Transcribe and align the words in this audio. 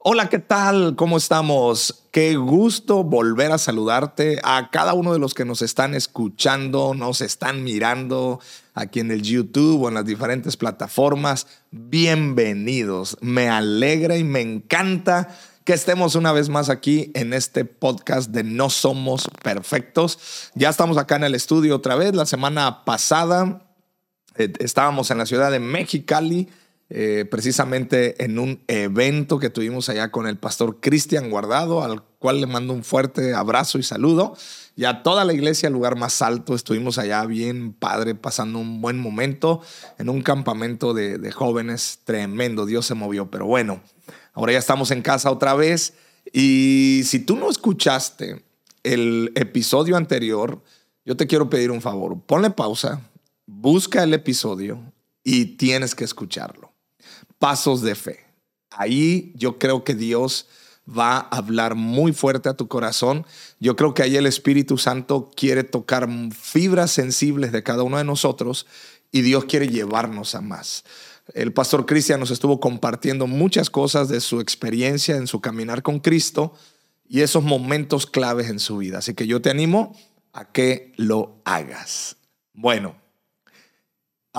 Hola, 0.00 0.28
¿qué 0.28 0.38
tal? 0.38 0.94
¿Cómo 0.94 1.16
estamos? 1.16 2.04
Qué 2.12 2.36
gusto 2.36 3.02
volver 3.02 3.50
a 3.50 3.58
saludarte 3.58 4.38
a 4.44 4.70
cada 4.70 4.94
uno 4.94 5.12
de 5.12 5.18
los 5.18 5.34
que 5.34 5.44
nos 5.44 5.60
están 5.60 5.92
escuchando, 5.92 6.94
nos 6.94 7.20
están 7.20 7.64
mirando 7.64 8.38
aquí 8.74 9.00
en 9.00 9.10
el 9.10 9.22
YouTube 9.22 9.82
o 9.82 9.88
en 9.88 9.94
las 9.94 10.04
diferentes 10.04 10.56
plataformas. 10.56 11.48
Bienvenidos. 11.72 13.16
Me 13.20 13.48
alegra 13.48 14.16
y 14.16 14.22
me 14.22 14.40
encanta 14.40 15.36
que 15.64 15.72
estemos 15.72 16.14
una 16.14 16.30
vez 16.30 16.48
más 16.48 16.70
aquí 16.70 17.10
en 17.14 17.32
este 17.32 17.64
podcast 17.64 18.30
de 18.30 18.44
No 18.44 18.70
Somos 18.70 19.28
Perfectos. 19.42 20.50
Ya 20.54 20.68
estamos 20.68 20.96
acá 20.96 21.16
en 21.16 21.24
el 21.24 21.34
estudio 21.34 21.74
otra 21.74 21.96
vez. 21.96 22.14
La 22.14 22.24
semana 22.24 22.84
pasada 22.84 23.66
eh, 24.36 24.52
estábamos 24.60 25.10
en 25.10 25.18
la 25.18 25.26
ciudad 25.26 25.50
de 25.50 25.58
Mexicali 25.58 26.48
eh, 26.90 27.26
precisamente 27.30 28.24
en 28.24 28.38
un 28.38 28.62
evento 28.66 29.38
que 29.38 29.50
tuvimos 29.50 29.90
allá 29.90 30.10
con 30.10 30.26
el 30.26 30.38
pastor 30.38 30.78
Cristian 30.80 31.28
Guardado, 31.28 31.82
al 31.82 32.02
cual 32.18 32.40
le 32.40 32.46
mando 32.46 32.72
un 32.72 32.82
fuerte 32.82 33.34
abrazo 33.34 33.78
y 33.78 33.82
saludo. 33.82 34.34
Y 34.74 34.84
a 34.84 35.02
toda 35.02 35.26
la 35.26 35.34
iglesia, 35.34 35.66
el 35.66 35.74
lugar 35.74 35.96
más 35.96 36.22
alto, 36.22 36.54
estuvimos 36.54 36.96
allá 36.96 37.26
bien 37.26 37.74
padre, 37.74 38.14
pasando 38.14 38.58
un 38.58 38.80
buen 38.80 38.98
momento 38.98 39.60
en 39.98 40.08
un 40.08 40.22
campamento 40.22 40.94
de, 40.94 41.18
de 41.18 41.30
jóvenes 41.30 42.00
tremendo. 42.04 42.64
Dios 42.64 42.86
se 42.86 42.94
movió, 42.94 43.30
pero 43.30 43.44
bueno, 43.44 43.82
ahora 44.32 44.52
ya 44.52 44.58
estamos 44.58 44.90
en 44.90 45.02
casa 45.02 45.30
otra 45.30 45.52
vez. 45.52 45.92
Y 46.32 47.02
si 47.04 47.18
tú 47.18 47.36
no 47.36 47.50
escuchaste 47.50 48.42
el 48.82 49.32
episodio 49.34 49.96
anterior, 49.98 50.62
yo 51.04 51.18
te 51.18 51.26
quiero 51.26 51.50
pedir 51.50 51.70
un 51.70 51.82
favor. 51.82 52.18
Ponle 52.24 52.48
pausa, 52.48 53.02
busca 53.44 54.02
el 54.02 54.14
episodio 54.14 54.80
y 55.22 55.56
tienes 55.56 55.94
que 55.94 56.04
escucharlo 56.04 56.67
pasos 57.38 57.82
de 57.82 57.94
fe. 57.94 58.24
Ahí 58.70 59.32
yo 59.36 59.58
creo 59.58 59.84
que 59.84 59.94
Dios 59.94 60.46
va 60.88 61.18
a 61.18 61.36
hablar 61.36 61.74
muy 61.74 62.12
fuerte 62.12 62.48
a 62.48 62.56
tu 62.56 62.68
corazón. 62.68 63.26
Yo 63.60 63.76
creo 63.76 63.94
que 63.94 64.02
ahí 64.02 64.16
el 64.16 64.26
Espíritu 64.26 64.78
Santo 64.78 65.30
quiere 65.34 65.64
tocar 65.64 66.08
fibras 66.32 66.90
sensibles 66.90 67.52
de 67.52 67.62
cada 67.62 67.82
uno 67.82 67.98
de 67.98 68.04
nosotros 68.04 68.66
y 69.12 69.22
Dios 69.22 69.44
quiere 69.44 69.68
llevarnos 69.68 70.34
a 70.34 70.40
más. 70.40 70.84
El 71.34 71.52
pastor 71.52 71.84
Cristian 71.84 72.20
nos 72.20 72.30
estuvo 72.30 72.58
compartiendo 72.58 73.26
muchas 73.26 73.68
cosas 73.68 74.08
de 74.08 74.20
su 74.20 74.40
experiencia 74.40 75.16
en 75.16 75.26
su 75.26 75.40
caminar 75.40 75.82
con 75.82 76.00
Cristo 76.00 76.54
y 77.06 77.20
esos 77.20 77.42
momentos 77.42 78.06
claves 78.06 78.48
en 78.48 78.58
su 78.58 78.78
vida. 78.78 78.98
Así 78.98 79.14
que 79.14 79.26
yo 79.26 79.42
te 79.42 79.50
animo 79.50 79.94
a 80.32 80.46
que 80.46 80.92
lo 80.96 81.40
hagas. 81.44 82.16
Bueno, 82.54 82.96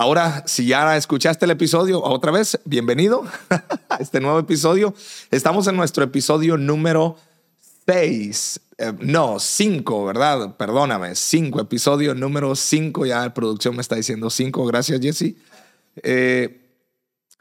Ahora, 0.00 0.44
si 0.46 0.64
ya 0.64 0.96
escuchaste 0.96 1.44
el 1.44 1.50
episodio 1.50 2.02
otra 2.02 2.32
vez, 2.32 2.58
bienvenido 2.64 3.22
a 3.90 3.96
este 3.96 4.18
nuevo 4.18 4.38
episodio. 4.38 4.94
Estamos 5.30 5.66
en 5.66 5.76
nuestro 5.76 6.02
episodio 6.02 6.56
número 6.56 7.18
6, 7.86 8.60
eh, 8.78 8.92
no, 8.98 9.38
5, 9.38 10.06
¿verdad? 10.06 10.56
Perdóname, 10.56 11.14
5, 11.14 11.60
episodio 11.60 12.14
número 12.14 12.56
5, 12.56 13.04
ya 13.04 13.20
la 13.20 13.34
producción 13.34 13.76
me 13.76 13.82
está 13.82 13.96
diciendo 13.96 14.30
5, 14.30 14.64
gracias 14.64 15.02
Jesse. 15.02 15.34
Eh, 16.02 16.78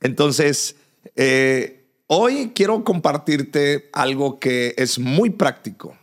entonces, 0.01 0.75
eh, 1.15 1.93
hoy 2.07 2.51
quiero 2.53 2.83
compartirte 2.83 3.89
algo 3.93 4.37
que 4.37 4.75
es 4.77 4.99
muy 4.99 5.29
práctico 5.29 5.95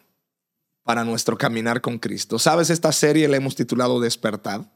para 0.85 1.05
nuestro 1.05 1.37
caminar 1.37 1.83
con 1.83 1.99
Cristo. 1.99 2.39
¿Sabes? 2.39 2.71
Esta 2.71 2.93
serie 2.93 3.29
la 3.29 3.37
hemos 3.37 3.57
titulado 3.57 4.01
Despertar. 4.01 4.75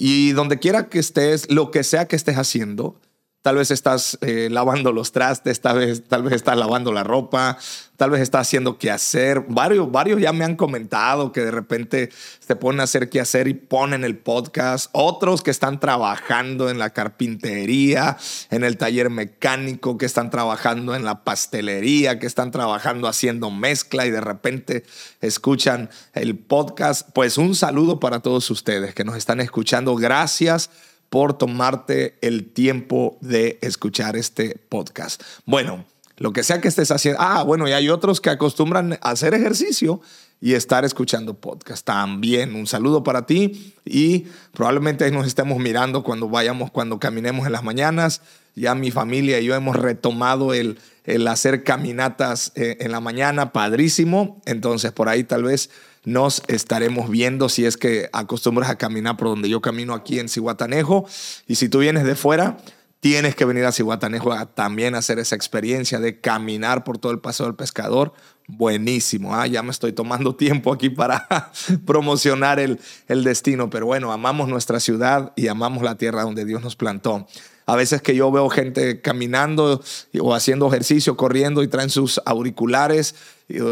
Y 0.00 0.30
donde 0.30 0.60
quiera 0.60 0.88
que 0.88 1.00
estés, 1.00 1.50
lo 1.50 1.72
que 1.72 1.82
sea 1.82 2.06
que 2.06 2.14
estés 2.14 2.36
haciendo, 2.38 3.00
Tal 3.40 3.54
vez 3.54 3.70
estás 3.70 4.18
eh, 4.20 4.48
lavando 4.50 4.90
los 4.90 5.12
trastes, 5.12 5.60
tal 5.60 5.78
vez, 5.78 6.02
vez 6.08 6.32
estás 6.32 6.56
lavando 6.56 6.92
la 6.92 7.04
ropa, 7.04 7.56
tal 7.96 8.10
vez 8.10 8.20
estás 8.20 8.48
haciendo 8.48 8.78
qué 8.78 8.90
hacer. 8.90 9.44
Varios, 9.48 9.92
varios 9.92 10.20
ya 10.20 10.32
me 10.32 10.44
han 10.44 10.56
comentado 10.56 11.30
que 11.30 11.42
de 11.42 11.52
repente 11.52 12.10
se 12.40 12.56
ponen 12.56 12.80
a 12.80 12.82
hacer 12.82 13.08
qué 13.08 13.20
hacer 13.20 13.46
y 13.46 13.54
ponen 13.54 14.02
el 14.02 14.18
podcast. 14.18 14.90
Otros 14.92 15.42
que 15.42 15.52
están 15.52 15.78
trabajando 15.78 16.68
en 16.68 16.80
la 16.80 16.90
carpintería, 16.90 18.16
en 18.50 18.64
el 18.64 18.76
taller 18.76 19.08
mecánico, 19.08 19.98
que 19.98 20.06
están 20.06 20.30
trabajando 20.30 20.96
en 20.96 21.04
la 21.04 21.22
pastelería, 21.22 22.18
que 22.18 22.26
están 22.26 22.50
trabajando 22.50 23.06
haciendo 23.06 23.52
mezcla 23.52 24.04
y 24.04 24.10
de 24.10 24.20
repente 24.20 24.84
escuchan 25.20 25.90
el 26.12 26.36
podcast. 26.36 27.08
Pues 27.14 27.38
un 27.38 27.54
saludo 27.54 28.00
para 28.00 28.18
todos 28.18 28.50
ustedes 28.50 28.96
que 28.96 29.04
nos 29.04 29.16
están 29.16 29.40
escuchando. 29.40 29.94
Gracias 29.94 30.70
por 31.10 31.36
tomarte 31.36 32.18
el 32.20 32.50
tiempo 32.52 33.18
de 33.20 33.58
escuchar 33.62 34.16
este 34.16 34.60
podcast. 34.68 35.22
Bueno, 35.46 35.84
lo 36.18 36.32
que 36.32 36.42
sea 36.42 36.60
que 36.60 36.68
estés 36.68 36.90
haciendo. 36.90 37.20
Ah, 37.20 37.42
bueno, 37.42 37.68
y 37.68 37.72
hay 37.72 37.88
otros 37.88 38.20
que 38.20 38.30
acostumbran 38.30 38.94
a 38.94 39.10
hacer 39.10 39.34
ejercicio 39.34 40.00
y 40.40 40.54
estar 40.54 40.84
escuchando 40.84 41.34
podcast. 41.34 41.84
También 41.84 42.54
un 42.54 42.66
saludo 42.66 43.02
para 43.02 43.26
ti 43.26 43.74
y 43.84 44.26
probablemente 44.52 45.10
nos 45.10 45.26
estemos 45.26 45.58
mirando 45.58 46.02
cuando 46.02 46.28
vayamos, 46.28 46.70
cuando 46.70 46.98
caminemos 46.98 47.46
en 47.46 47.52
las 47.52 47.64
mañanas. 47.64 48.22
Ya 48.54 48.74
mi 48.74 48.90
familia 48.90 49.40
y 49.40 49.44
yo 49.44 49.54
hemos 49.54 49.76
retomado 49.76 50.52
el, 50.52 50.78
el 51.04 51.26
hacer 51.28 51.62
caminatas 51.62 52.52
eh, 52.56 52.78
en 52.80 52.90
la 52.92 53.00
mañana, 53.00 53.52
padrísimo. 53.52 54.42
Entonces 54.44 54.92
por 54.92 55.08
ahí 55.08 55.24
tal 55.24 55.44
vez 55.44 55.70
nos 56.08 56.42
estaremos 56.48 57.10
viendo 57.10 57.50
si 57.50 57.66
es 57.66 57.76
que 57.76 58.08
acostumbras 58.14 58.70
a 58.70 58.76
caminar 58.76 59.18
por 59.18 59.28
donde 59.28 59.50
yo 59.50 59.60
camino 59.60 59.92
aquí 59.92 60.18
en 60.18 60.30
Cihuatanejo. 60.30 61.06
Y 61.46 61.56
si 61.56 61.68
tú 61.68 61.80
vienes 61.80 62.04
de 62.04 62.14
fuera, 62.14 62.56
tienes 63.00 63.34
que 63.34 63.44
venir 63.44 63.66
a 63.66 63.72
Cihuatanejo 63.72 64.32
a 64.32 64.46
también 64.46 64.94
hacer 64.94 65.18
esa 65.18 65.36
experiencia 65.36 66.00
de 66.00 66.18
caminar 66.18 66.82
por 66.82 66.96
todo 66.96 67.12
el 67.12 67.20
Paseo 67.20 67.44
del 67.44 67.56
Pescador. 67.56 68.14
Buenísimo, 68.46 69.34
ah, 69.34 69.46
ya 69.46 69.62
me 69.62 69.70
estoy 69.70 69.92
tomando 69.92 70.34
tiempo 70.34 70.72
aquí 70.72 70.88
para 70.88 71.28
promocionar 71.86 72.58
el, 72.58 72.80
el 73.06 73.22
destino, 73.22 73.68
pero 73.68 73.84
bueno, 73.84 74.10
amamos 74.10 74.48
nuestra 74.48 74.80
ciudad 74.80 75.34
y 75.36 75.48
amamos 75.48 75.82
la 75.82 75.96
tierra 75.96 76.22
donde 76.22 76.46
Dios 76.46 76.62
nos 76.62 76.74
plantó. 76.74 77.26
A 77.68 77.76
veces 77.76 78.00
que 78.00 78.16
yo 78.16 78.32
veo 78.32 78.48
gente 78.48 79.02
caminando 79.02 79.82
o 80.22 80.34
haciendo 80.34 80.68
ejercicio, 80.68 81.18
corriendo 81.18 81.62
y 81.62 81.68
traen 81.68 81.90
sus 81.90 82.18
auriculares, 82.24 83.14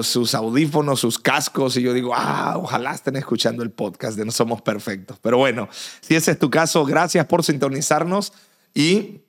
sus 0.03 0.35
audífonos, 0.35 1.01
sus 1.01 1.19
cascos 1.19 1.79
y 1.79 1.83
yo 1.83 1.95
digo, 1.95 2.13
ah, 2.15 2.59
ojalá 2.59 2.93
estén 2.93 3.17
escuchando 3.17 3.63
el 3.63 3.71
podcast 3.71 4.19
de 4.19 4.27
No 4.27 4.33
Somos 4.33 4.61
Perfectos. 4.61 5.19
Pero 5.23 5.39
bueno, 5.39 5.71
si 6.03 6.15
ese 6.15 6.33
es 6.33 6.39
tu 6.39 6.51
caso, 6.51 6.85
gracias 6.85 7.25
por 7.25 7.43
sintonizarnos 7.43 8.35
y 8.75 9.23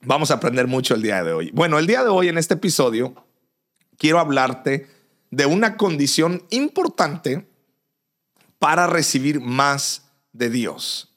vamos 0.00 0.30
a 0.30 0.34
aprender 0.36 0.66
mucho 0.66 0.94
el 0.94 1.02
día 1.02 1.22
de 1.22 1.34
hoy. 1.34 1.50
Bueno, 1.52 1.78
el 1.78 1.86
día 1.86 2.02
de 2.02 2.08
hoy 2.08 2.28
en 2.28 2.38
este 2.38 2.54
episodio 2.54 3.14
quiero 3.98 4.18
hablarte 4.18 4.86
de 5.30 5.44
una 5.44 5.76
condición 5.76 6.42
importante 6.48 7.46
para 8.58 8.86
recibir 8.86 9.42
más 9.42 10.06
de 10.32 10.48
Dios 10.48 11.15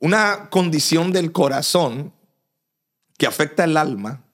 una 0.00 0.48
condición 0.50 1.12
del 1.12 1.32
corazón 1.32 2.12
que 3.16 3.26
afecta 3.26 3.64
el 3.64 3.76
alma, 3.76 4.24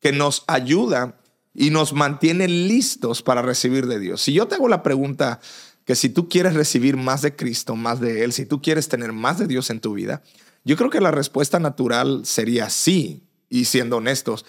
que 0.00 0.12
nos 0.12 0.44
ayuda 0.46 1.18
y 1.54 1.70
nos 1.70 1.92
mantiene 1.92 2.46
listos 2.46 3.22
para 3.22 3.42
recibir 3.42 3.86
de 3.86 3.98
Dios. 3.98 4.22
Si 4.22 4.32
yo 4.32 4.46
te 4.46 4.54
hago 4.54 4.68
la 4.68 4.82
pregunta 4.82 5.40
que 5.84 5.96
si 5.96 6.08
tú 6.08 6.28
quieres 6.28 6.54
recibir 6.54 6.96
más 6.96 7.22
de 7.22 7.34
Cristo, 7.34 7.74
más 7.74 7.98
de 7.98 8.22
Él, 8.22 8.32
si 8.32 8.46
tú 8.46 8.62
quieres 8.62 8.88
tener 8.88 9.12
más 9.12 9.38
de 9.38 9.46
Dios 9.46 9.70
en 9.70 9.80
tu 9.80 9.94
vida, 9.94 10.22
yo 10.64 10.76
creo 10.76 10.90
que 10.90 11.00
la 11.00 11.10
respuesta 11.10 11.58
natural 11.58 12.26
sería 12.26 12.68
sí. 12.70 13.24
Y 13.48 13.64
siendo 13.64 13.96
honestos, 13.96 14.44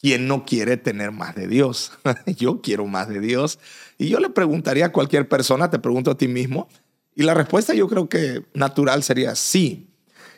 ¿quién 0.00 0.26
no 0.26 0.44
quiere 0.44 0.76
tener 0.76 1.12
más 1.12 1.34
de 1.36 1.46
Dios? 1.46 1.92
yo 2.26 2.60
quiero 2.60 2.86
más 2.86 3.08
de 3.08 3.20
Dios. 3.20 3.58
Y 3.98 4.08
yo 4.08 4.18
le 4.18 4.30
preguntaría 4.30 4.86
a 4.86 4.92
cualquier 4.92 5.28
persona, 5.28 5.70
te 5.70 5.78
pregunto 5.78 6.10
a 6.10 6.18
ti 6.18 6.26
mismo, 6.26 6.68
y 7.14 7.22
la 7.22 7.34
respuesta 7.34 7.74
yo 7.74 7.88
creo 7.88 8.08
que 8.08 8.44
natural 8.54 9.02
sería 9.02 9.34
sí. 9.34 9.89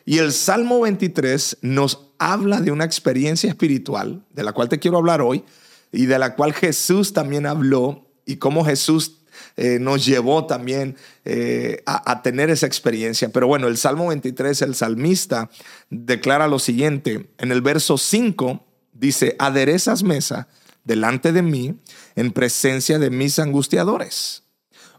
Y 0.05 0.17
el 0.17 0.33
Salmo 0.33 0.81
23 0.81 1.59
nos 1.61 2.09
habla 2.19 2.61
de 2.61 2.71
una 2.71 2.85
experiencia 2.85 3.49
espiritual, 3.49 4.25
de 4.31 4.43
la 4.43 4.53
cual 4.53 4.69
te 4.69 4.79
quiero 4.79 4.97
hablar 4.97 5.21
hoy, 5.21 5.43
y 5.91 6.05
de 6.07 6.19
la 6.19 6.35
cual 6.35 6.53
Jesús 6.53 7.13
también 7.13 7.45
habló, 7.45 8.09
y 8.25 8.37
cómo 8.37 8.65
Jesús 8.65 9.23
eh, 9.55 9.77
nos 9.79 10.05
llevó 10.05 10.45
también 10.45 10.95
eh, 11.25 11.83
a, 11.85 12.21
tener 12.21 12.49
esa 12.49 12.65
experiencia. 12.65 13.29
Pero 13.29 13.47
bueno, 13.47 13.67
el 13.67 13.77
Salmo 13.77 14.07
23, 14.07 14.61
el 14.61 14.75
salmista 14.75 15.49
declara 15.89 16.47
lo 16.47 16.59
siguiente, 16.59 17.29
en 17.37 17.51
el 17.51 17.61
verso 17.61 17.97
5 17.97 18.65
dice, 18.93 19.35
aderezas 19.39 20.03
mesa 20.03 20.47
delante 20.83 21.31
de 21.31 21.41
mí 21.41 21.79
en 22.15 22.31
presencia 22.31 22.99
de 22.99 23.09
mis 23.09 23.39
angustiadores. 23.39 24.43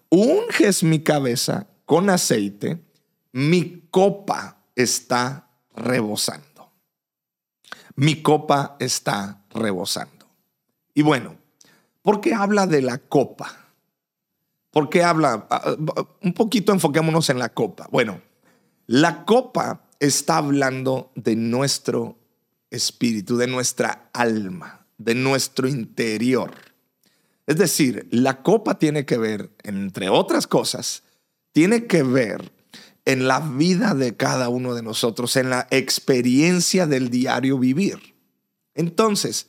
Unges 0.09 0.83
mi 0.83 1.01
cabeza 1.01 1.67
con 1.85 2.11
aceite, 2.11 2.79
mi 3.33 3.87
copa 3.91 4.64
está 4.75 5.51
rebosando. 5.75 6.73
Mi 7.97 8.23
copa 8.23 8.77
está 8.81 9.45
rebosando. 9.51 10.27
Y 10.95 11.03
bueno, 11.03 11.37
¿por 12.03 12.21
qué 12.21 12.35
habla 12.35 12.67
de 12.67 12.83
la 12.83 12.99
copa? 12.99 13.71
¿Por 14.71 14.89
qué 14.89 15.05
habla? 15.05 15.47
Ah, 15.51 15.63
ah, 15.65 16.07
un 16.23 16.33
poquito 16.35 16.73
enfoquémonos 16.73 17.31
en 17.31 17.39
la 17.39 17.51
copa. 17.51 17.89
Bueno, 17.91 18.21
la 18.87 19.25
copa 19.25 19.87
está 20.01 20.39
hablando 20.39 21.13
de 21.15 21.37
nuestro 21.37 22.19
espíritu, 22.71 23.37
de 23.37 23.47
nuestra 23.47 24.11
alma. 24.13 24.85
de 24.99 25.15
nuestro 25.15 25.69
interior. 25.69 26.53
Es 27.47 27.57
decir, 27.57 28.07
la 28.11 28.43
copa 28.43 28.79
tiene 28.79 29.05
que 29.05 29.19
ver, 29.19 29.51
entre 29.63 30.09
otras 30.09 30.47
cosas, 30.47 31.03
tiene 31.53 31.87
que 31.87 32.03
ver 32.03 32.53
en 33.05 33.29
la 33.29 33.41
vida 33.41 33.95
de 33.95 34.17
cada 34.17 34.49
uno 34.49 34.75
de 34.75 34.83
nosotros, 34.83 35.37
en 35.37 35.51
la 35.51 35.67
experiencia 35.71 36.87
del 36.87 37.11
diario 37.11 37.59
vivir. 37.59 38.15
Entonces, 38.75 39.49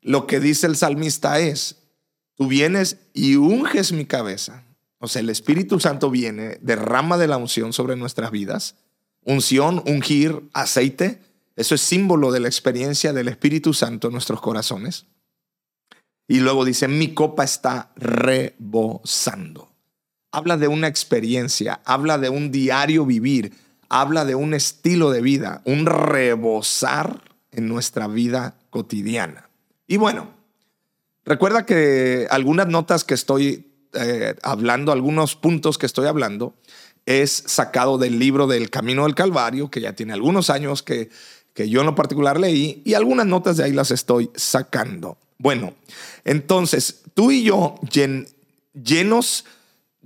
lo 0.00 0.26
que 0.26 0.40
dice 0.40 0.66
el 0.66 0.76
salmista 0.76 1.38
es, 1.40 1.82
tú 2.34 2.46
vienes 2.46 2.98
y 3.12 3.36
unges 3.36 3.92
mi 3.92 4.06
cabeza. 4.06 4.64
O 4.98 5.08
sea, 5.08 5.20
el 5.20 5.30
Espíritu 5.30 5.78
Santo 5.78 6.10
viene, 6.10 6.58
derrama 6.62 7.18
de 7.18 7.28
la 7.28 7.36
unción 7.36 7.72
sobre 7.72 7.96
nuestras 7.96 8.30
vidas. 8.30 8.76
Unción, 9.22 9.82
ungir, 9.86 10.48
aceite. 10.52 11.20
Eso 11.54 11.74
es 11.74 11.80
símbolo 11.80 12.32
de 12.32 12.40
la 12.40 12.48
experiencia 12.48 13.12
del 13.12 13.28
Espíritu 13.28 13.74
Santo 13.74 14.08
en 14.08 14.14
nuestros 14.14 14.40
corazones. 14.40 15.06
Y 16.28 16.40
luego 16.40 16.64
dice, 16.64 16.88
mi 16.88 17.14
copa 17.14 17.44
está 17.44 17.92
rebosando. 17.96 19.75
Habla 20.36 20.58
de 20.58 20.68
una 20.68 20.86
experiencia, 20.86 21.80
habla 21.86 22.18
de 22.18 22.28
un 22.28 22.52
diario 22.52 23.06
vivir, 23.06 23.54
habla 23.88 24.26
de 24.26 24.34
un 24.34 24.52
estilo 24.52 25.10
de 25.10 25.22
vida, 25.22 25.62
un 25.64 25.86
rebosar 25.86 27.22
en 27.52 27.68
nuestra 27.68 28.06
vida 28.06 28.54
cotidiana. 28.68 29.48
Y 29.86 29.96
bueno, 29.96 30.28
recuerda 31.24 31.64
que 31.64 32.26
algunas 32.28 32.68
notas 32.68 33.02
que 33.02 33.14
estoy 33.14 33.72
eh, 33.94 34.34
hablando, 34.42 34.92
algunos 34.92 35.36
puntos 35.36 35.78
que 35.78 35.86
estoy 35.86 36.06
hablando, 36.06 36.52
es 37.06 37.44
sacado 37.46 37.96
del 37.96 38.18
libro 38.18 38.46
del 38.46 38.68
Camino 38.68 39.04
del 39.04 39.14
Calvario, 39.14 39.70
que 39.70 39.80
ya 39.80 39.94
tiene 39.94 40.12
algunos 40.12 40.50
años 40.50 40.82
que, 40.82 41.08
que 41.54 41.70
yo 41.70 41.80
en 41.80 41.86
lo 41.86 41.94
particular 41.94 42.38
leí, 42.38 42.82
y 42.84 42.92
algunas 42.92 43.24
notas 43.24 43.56
de 43.56 43.64
ahí 43.64 43.72
las 43.72 43.90
estoy 43.90 44.30
sacando. 44.34 45.16
Bueno, 45.38 45.72
entonces, 46.26 47.04
tú 47.14 47.30
y 47.30 47.42
yo, 47.42 47.80
llenos 48.74 49.46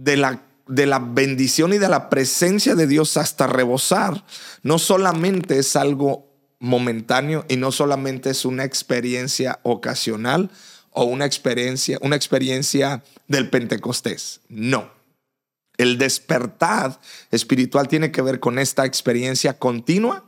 de 0.00 0.16
la, 0.16 0.42
de 0.66 0.86
la 0.86 0.98
bendición 0.98 1.74
y 1.74 1.78
de 1.78 1.88
la 1.88 2.08
presencia 2.08 2.74
de 2.74 2.86
Dios 2.86 3.16
hasta 3.18 3.46
rebosar, 3.46 4.24
no 4.62 4.78
solamente 4.78 5.58
es 5.58 5.76
algo 5.76 6.26
momentáneo 6.58 7.44
y 7.48 7.56
no 7.56 7.70
solamente 7.70 8.30
es 8.30 8.44
una 8.44 8.64
experiencia 8.64 9.60
ocasional 9.62 10.50
o 10.90 11.04
una 11.04 11.26
experiencia, 11.26 11.98
una 12.00 12.16
experiencia 12.16 13.02
del 13.28 13.50
Pentecostés. 13.50 14.40
No. 14.48 14.90
El 15.76 15.98
despertar 15.98 16.98
espiritual 17.30 17.88
tiene 17.88 18.10
que 18.10 18.22
ver 18.22 18.40
con 18.40 18.58
esta 18.58 18.84
experiencia 18.86 19.58
continua, 19.58 20.24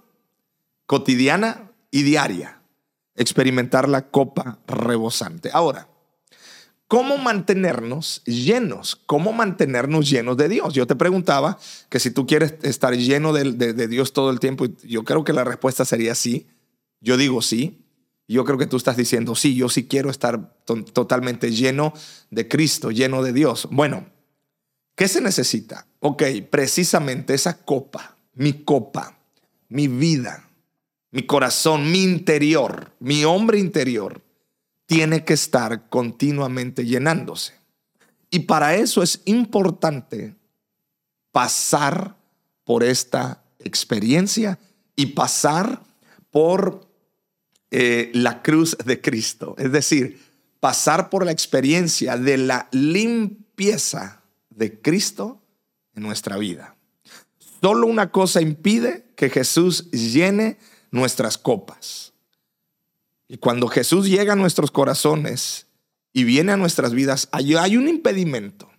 cotidiana 0.87 1.71
y 1.91 2.03
diaria 2.03 2.61
experimentar 3.15 3.89
la 3.89 4.09
copa 4.09 4.59
rebosante. 4.67 5.51
Ahora, 5.53 5.89
¿cómo 6.93 7.17
mantenernos 7.17 8.23
llenos? 8.25 8.97
¿Cómo 9.07 9.33
mantenernos 9.33 10.11
llenos 10.11 10.37
de 10.37 10.51
Dios? 10.51 10.75
Yo 10.75 10.87
te 10.87 10.95
preguntaba 10.95 11.59
que 11.89 11.99
si 11.99 12.11
tú 12.11 12.27
quieres 12.27 12.57
estar 12.61 12.95
lleno 12.95 13.33
de, 13.33 13.89
Dios 13.89 14.13
todo 14.13 14.29
el 14.29 14.39
tiempo, 14.39 14.67
yo 14.85 15.03
creo 15.03 15.25
que 15.25 15.33
la 15.33 15.43
respuesta 15.43 15.87
sería 15.87 16.15
sí. 16.15 16.49
Yo 17.01 17.17
digo 17.17 17.41
sí. 17.41 17.87
Yo 18.29 18.45
creo 18.45 18.59
que 18.59 18.67
tú 18.67 18.77
estás 18.77 18.99
diciendo, 18.99 19.35
sí, 19.35 19.55
yo 19.55 19.71
sí 19.71 19.89
quiero 19.89 20.11
estar 20.11 20.55
totalmente 20.93 21.51
lleno 21.51 21.95
de 22.31 22.47
Cristo, 22.47 22.91
lleno 22.91 23.23
de 23.23 23.33
Dios. 23.33 23.69
Bueno, 23.71 24.11
¿qué 24.95 25.09
se 25.09 25.23
necesita? 25.23 25.87
Ok, 26.01 26.25
precisamente 26.51 27.33
esa 27.33 27.57
copa, 27.65 28.19
mi 28.35 28.65
copa, 28.65 29.19
mi 29.71 29.89
vida, 29.89 30.47
mi 31.11 31.23
corazón, 31.23 31.91
mi 31.91 32.03
interior, 32.03 32.93
mi 33.01 33.25
hombre 33.25 33.59
interior, 33.59 34.21
tiene 34.93 35.25
que 35.25 35.33
estar 35.33 35.89
continuamente 35.89 36.85
llenándose. 36.85 37.55
Y 38.31 38.41
para 38.41 38.75
eso 38.75 39.03
es 39.03 39.23
importante 39.25 40.37
pasar 41.31 42.15
por 42.63 42.85
esta 42.85 43.43
experiencia 43.59 44.59
y 44.95 45.07
pasar 45.07 45.83
por 46.31 46.87
eh, 47.71 48.11
la 48.13 48.43
cruz 48.43 48.77
de 48.85 49.01
Cristo. 49.01 49.55
Es 49.57 49.73
decir, 49.73 50.21
pasar 50.61 51.09
por 51.09 51.25
la 51.25 51.33
experiencia 51.33 52.19
de 52.19 52.37
la 52.37 52.69
limpieza 52.71 54.21
de 54.51 54.79
Cristo 54.79 55.41
en 55.95 56.03
nuestra 56.03 56.37
vida. 56.37 56.77
Solo 57.63 57.87
una 57.87 58.11
cosa 58.11 58.43
impide 58.43 59.07
que 59.17 59.31
Jesús 59.31 59.91
llene 59.91 60.59
nuestras 60.91 61.39
copas. 61.39 62.12
Y 63.29 63.39
cuando 63.39 63.69
Jesús 63.69 64.09
llega 64.09 64.35
a 64.35 64.37
nuestros 64.37 64.71
corazones 64.71 65.67
y 66.13 66.25
viene 66.25 66.53
a 66.53 66.57
nuestras 66.57 66.93
vidas, 66.93 67.29
hay, 67.33 67.55
hay 67.55 67.77
un 67.77 67.89
impedimento 67.89 68.71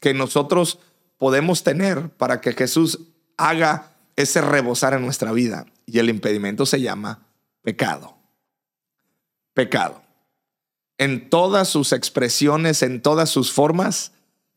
que 0.00 0.14
nosotros 0.14 0.78
podemos 1.18 1.62
tener 1.62 2.10
para 2.10 2.40
que 2.40 2.52
Jesús 2.52 3.00
haga 3.36 3.92
ese 4.16 4.40
rebosar 4.40 4.94
en 4.94 5.02
nuestra 5.02 5.32
vida. 5.32 5.66
Y 5.86 5.98
el 5.98 6.08
impedimento 6.08 6.66
se 6.66 6.80
llama 6.80 7.26
pecado. 7.62 8.16
Pecado. 9.54 10.02
En 10.98 11.30
todas 11.30 11.68
sus 11.68 11.92
expresiones, 11.92 12.82
en 12.82 13.02
todas 13.02 13.30
sus 13.30 13.52
formas, 13.52 14.12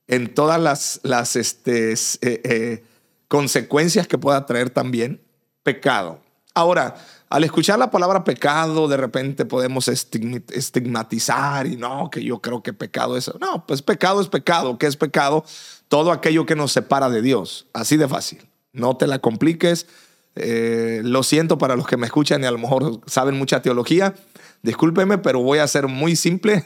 en 0.08 0.34
todas 0.34 1.00
las, 1.04 1.36
este, 1.36 1.94
eh, 1.94 1.98
eh, 2.22 2.84
consecuencias 3.28 4.08
que 4.08 4.18
pueda 4.18 4.46
traer 4.46 4.70
también, 4.70 5.22
pecado. 5.64 6.22
Ahora, 6.54 6.96
al 7.30 7.44
escuchar 7.44 7.80
la 7.80 7.90
palabra 7.90 8.24
pecado, 8.24 8.88
de 8.88 8.98
repente 8.98 9.46
podemos 9.46 9.88
estigmatizar 9.88 11.66
y 11.66 11.76
no, 11.76 12.10
que 12.12 12.24
yo 12.24 12.40
creo 12.40 12.62
que 12.62 12.72
pecado 12.72 13.18
es... 13.18 13.32
No, 13.40 13.66
pues 13.66 13.82
pecado 13.82 14.22
es 14.22 14.28
pecado. 14.28 14.78
¿Qué 14.78 14.86
es 14.86 14.96
pecado? 14.96 15.44
Todo 15.88 16.12
aquello 16.12 16.46
que 16.46 16.56
nos 16.56 16.72
separa 16.72 17.10
de 17.10 17.22
Dios. 17.22 17.68
Así 17.74 17.98
de 17.98 18.08
fácil. 18.08 18.48
No 18.74 18.96
te 18.96 19.08
la 19.08 19.20
compliques. 19.20 19.88
Eh, 20.36 21.02
lo 21.04 21.24
siento 21.24 21.58
para 21.58 21.76
los 21.76 21.88
que 21.88 21.98
me 21.98 22.06
escuchan 22.06 22.44
y 22.44 22.46
a 22.46 22.52
lo 22.52 22.60
mejor 22.60 23.02
saben 23.08 23.38
mucha 23.38 23.62
teología. 23.62 24.14
Discúlpeme, 24.62 25.18
pero 25.18 25.42
voy 25.42 25.60
a 25.60 25.64
hacer 25.64 25.88
muy 25.88 26.16
simple 26.16 26.64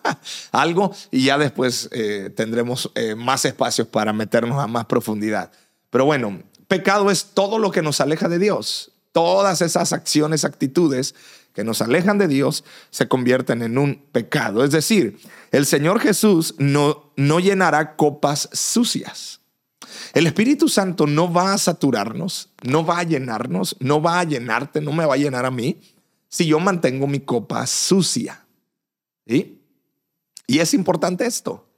algo 0.52 0.92
y 1.10 1.24
ya 1.24 1.38
después 1.38 1.88
eh, 1.92 2.30
tendremos 2.34 2.90
eh, 2.94 3.14
más 3.14 3.44
espacios 3.44 3.88
para 3.88 4.12
meternos 4.12 4.58
a 4.62 4.66
más 4.66 4.86
profundidad. 4.86 5.52
Pero 5.90 6.04
bueno, 6.04 6.42
pecado 6.68 7.10
es 7.10 7.26
todo 7.34 7.58
lo 7.58 7.70
que 7.70 7.82
nos 7.82 8.00
aleja 8.00 8.28
de 8.28 8.38
Dios 8.38 8.89
todas 9.12 9.62
esas 9.62 9.92
acciones, 9.92 10.44
actitudes 10.44 11.14
que 11.52 11.64
nos 11.64 11.82
alejan 11.82 12.18
de 12.18 12.28
Dios 12.28 12.64
se 12.90 13.08
convierten 13.08 13.62
en 13.62 13.78
un 13.78 13.96
pecado. 14.12 14.64
Es 14.64 14.70
decir, 14.70 15.18
el 15.50 15.66
Señor 15.66 16.00
Jesús 16.00 16.54
no, 16.58 17.12
no 17.16 17.40
llenará 17.40 17.96
copas 17.96 18.48
sucias. 18.52 19.40
El 20.12 20.26
Espíritu 20.26 20.68
Santo 20.68 21.06
no 21.06 21.32
va 21.32 21.52
a 21.52 21.58
saturarnos, 21.58 22.50
no 22.62 22.84
va 22.84 23.00
a 23.00 23.04
llenarnos, 23.04 23.76
no 23.80 24.00
va 24.00 24.20
a 24.20 24.24
llenarte, 24.24 24.80
no 24.80 24.92
me 24.92 25.06
va 25.06 25.14
a 25.14 25.18
llenar 25.18 25.44
a 25.44 25.50
mí 25.50 25.80
si 26.28 26.46
yo 26.46 26.60
mantengo 26.60 27.06
mi 27.06 27.20
copa 27.20 27.66
sucia. 27.66 28.44
Y 29.24 29.58
es 30.46 30.74
importante 30.74 31.26
esto. 31.26 31.69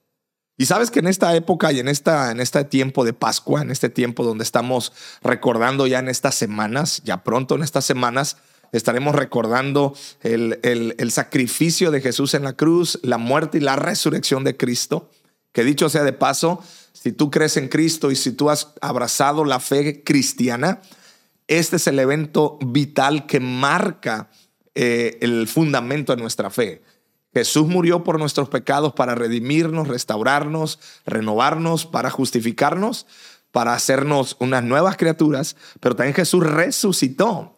Y 0.56 0.66
sabes 0.66 0.90
que 0.90 1.00
en 1.00 1.06
esta 1.06 1.34
época 1.34 1.72
y 1.72 1.80
en, 1.80 1.88
esta, 1.88 2.30
en 2.30 2.40
este 2.40 2.64
tiempo 2.64 3.04
de 3.04 3.14
Pascua, 3.14 3.62
en 3.62 3.70
este 3.70 3.88
tiempo 3.88 4.22
donde 4.24 4.44
estamos 4.44 4.92
recordando 5.22 5.86
ya 5.86 5.98
en 5.98 6.08
estas 6.08 6.34
semanas, 6.34 7.02
ya 7.04 7.24
pronto 7.24 7.54
en 7.54 7.62
estas 7.62 7.84
semanas, 7.84 8.36
estaremos 8.70 9.14
recordando 9.14 9.94
el, 10.22 10.60
el, 10.62 11.10
sacrificio 11.10 11.90
de 11.90 12.00
Jesús 12.00 12.34
en 12.34 12.44
la 12.44 12.54
cruz, 12.54 12.98
la 13.02 13.18
muerte 13.18 13.58
y 13.58 13.60
la 13.60 13.76
resurrección 13.76 14.44
de 14.44 14.56
Cristo. 14.56 15.10
Que 15.52 15.64
dicho 15.64 15.88
sea 15.88 16.04
de 16.04 16.14
paso, 16.14 16.62
si 16.92 17.12
tú 17.12 17.30
crees 17.30 17.56
en 17.56 17.68
Cristo 17.68 18.10
y 18.10 18.16
si 18.16 18.32
tú 18.32 18.48
has 18.48 18.72
abrazado 18.80 19.44
la 19.44 19.60
fe 19.60 20.02
cristiana, 20.02 20.80
este 21.46 21.76
es 21.76 21.86
el 21.86 21.98
evento 21.98 22.58
vital 22.64 23.26
que 23.26 23.40
marca 23.40 24.30
eh, 24.74 25.18
el 25.20 25.46
fundamento 25.48 26.14
de 26.14 26.22
nuestra 26.22 26.48
fe. 26.48 26.82
Jesús 27.34 27.66
murió 27.66 28.04
por 28.04 28.18
nuestros 28.18 28.48
pecados 28.48 28.92
para 28.92 29.14
redimirnos, 29.14 29.88
restaurarnos, 29.88 30.78
renovarnos, 31.06 31.86
para 31.86 32.10
justificarnos, 32.10 33.06
para 33.52 33.74
hacernos 33.74 34.36
unas 34.38 34.62
nuevas 34.62 34.96
criaturas, 34.96 35.56
pero 35.80 35.96
también 35.96 36.14
Jesús 36.14 36.44
resucitó 36.44 37.56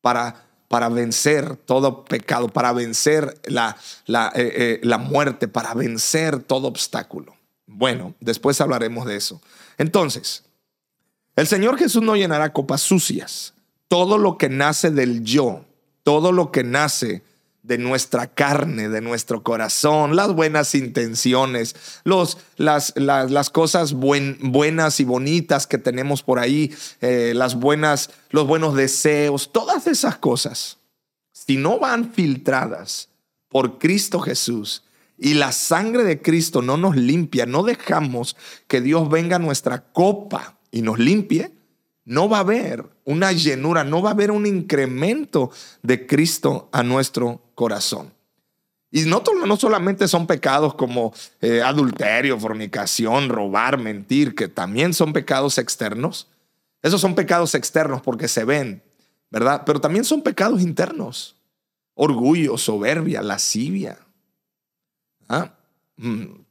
para, 0.00 0.46
para 0.68 0.88
vencer 0.88 1.56
todo 1.56 2.04
pecado, 2.04 2.48
para 2.48 2.72
vencer 2.72 3.40
la, 3.44 3.76
la, 4.06 4.30
eh, 4.34 4.52
eh, 4.54 4.80
la 4.82 4.98
muerte, 4.98 5.48
para 5.48 5.74
vencer 5.74 6.42
todo 6.42 6.68
obstáculo. 6.68 7.34
Bueno, 7.66 8.14
después 8.20 8.60
hablaremos 8.60 9.06
de 9.06 9.16
eso. 9.16 9.40
Entonces, 9.76 10.44
el 11.36 11.46
Señor 11.46 11.78
Jesús 11.78 12.02
no 12.02 12.16
llenará 12.16 12.52
copas 12.52 12.80
sucias. 12.80 13.54
Todo 13.86 14.18
lo 14.18 14.36
que 14.36 14.48
nace 14.48 14.90
del 14.90 15.22
yo, 15.22 15.64
todo 16.02 16.32
lo 16.32 16.50
que 16.50 16.64
nace 16.64 17.22
de 17.68 17.76
nuestra 17.76 18.28
carne, 18.28 18.88
de 18.88 19.02
nuestro 19.02 19.42
corazón, 19.42 20.16
las 20.16 20.32
buenas 20.32 20.74
intenciones, 20.74 21.76
los, 22.02 22.38
las, 22.56 22.94
las, 22.96 23.50
cosas 23.50 23.92
buenas 23.92 25.00
y 25.00 25.04
bonitas 25.04 25.66
que 25.66 25.76
tenemos 25.76 26.22
por 26.22 26.38
ahí, 26.38 26.74
eh, 27.02 27.34
las 27.36 27.56
buenas, 27.56 28.08
los 28.30 28.46
buenos 28.46 28.74
deseos, 28.74 29.52
todas 29.52 29.86
esas 29.86 30.16
cosas, 30.16 30.78
si 31.30 31.58
no 31.58 31.78
van 31.78 32.10
filtradas 32.10 33.10
por 33.50 33.78
Cristo 33.78 34.18
Jesús 34.20 34.82
y 35.18 35.34
la 35.34 35.52
sangre 35.52 36.04
de 36.04 36.22
Cristo 36.22 36.62
no 36.62 36.78
nos 36.78 36.96
limpia, 36.96 37.44
no 37.44 37.64
dejamos 37.64 38.34
que 38.66 38.80
Dios 38.80 39.10
venga 39.10 39.36
a 39.36 39.40
nuestra 39.40 39.92
copa 39.92 40.58
y 40.70 40.80
nos 40.80 40.98
limpie, 40.98 41.52
no 42.06 42.30
va 42.30 42.38
a 42.38 42.40
haber 42.40 42.86
una 43.08 43.32
llenura, 43.32 43.84
no 43.84 44.02
va 44.02 44.10
a 44.10 44.12
haber 44.12 44.30
un 44.30 44.44
incremento 44.44 45.50
de 45.82 46.06
Cristo 46.06 46.68
a 46.72 46.82
nuestro 46.82 47.40
corazón. 47.54 48.12
Y 48.90 49.02
no, 49.02 49.22
no 49.46 49.56
solamente 49.56 50.06
son 50.08 50.26
pecados 50.26 50.74
como 50.74 51.14
eh, 51.40 51.62
adulterio, 51.62 52.38
fornicación, 52.38 53.30
robar, 53.30 53.78
mentir, 53.78 54.34
que 54.34 54.46
también 54.46 54.92
son 54.92 55.14
pecados 55.14 55.56
externos. 55.56 56.28
Esos 56.82 57.00
son 57.00 57.14
pecados 57.14 57.54
externos 57.54 58.02
porque 58.02 58.28
se 58.28 58.44
ven, 58.44 58.82
¿verdad? 59.30 59.62
Pero 59.64 59.80
también 59.80 60.04
son 60.04 60.20
pecados 60.20 60.60
internos. 60.60 61.34
Orgullo, 61.94 62.58
soberbia, 62.58 63.22
lascivia. 63.22 63.98
¿ah? 65.30 65.54
Mm, 65.96 66.42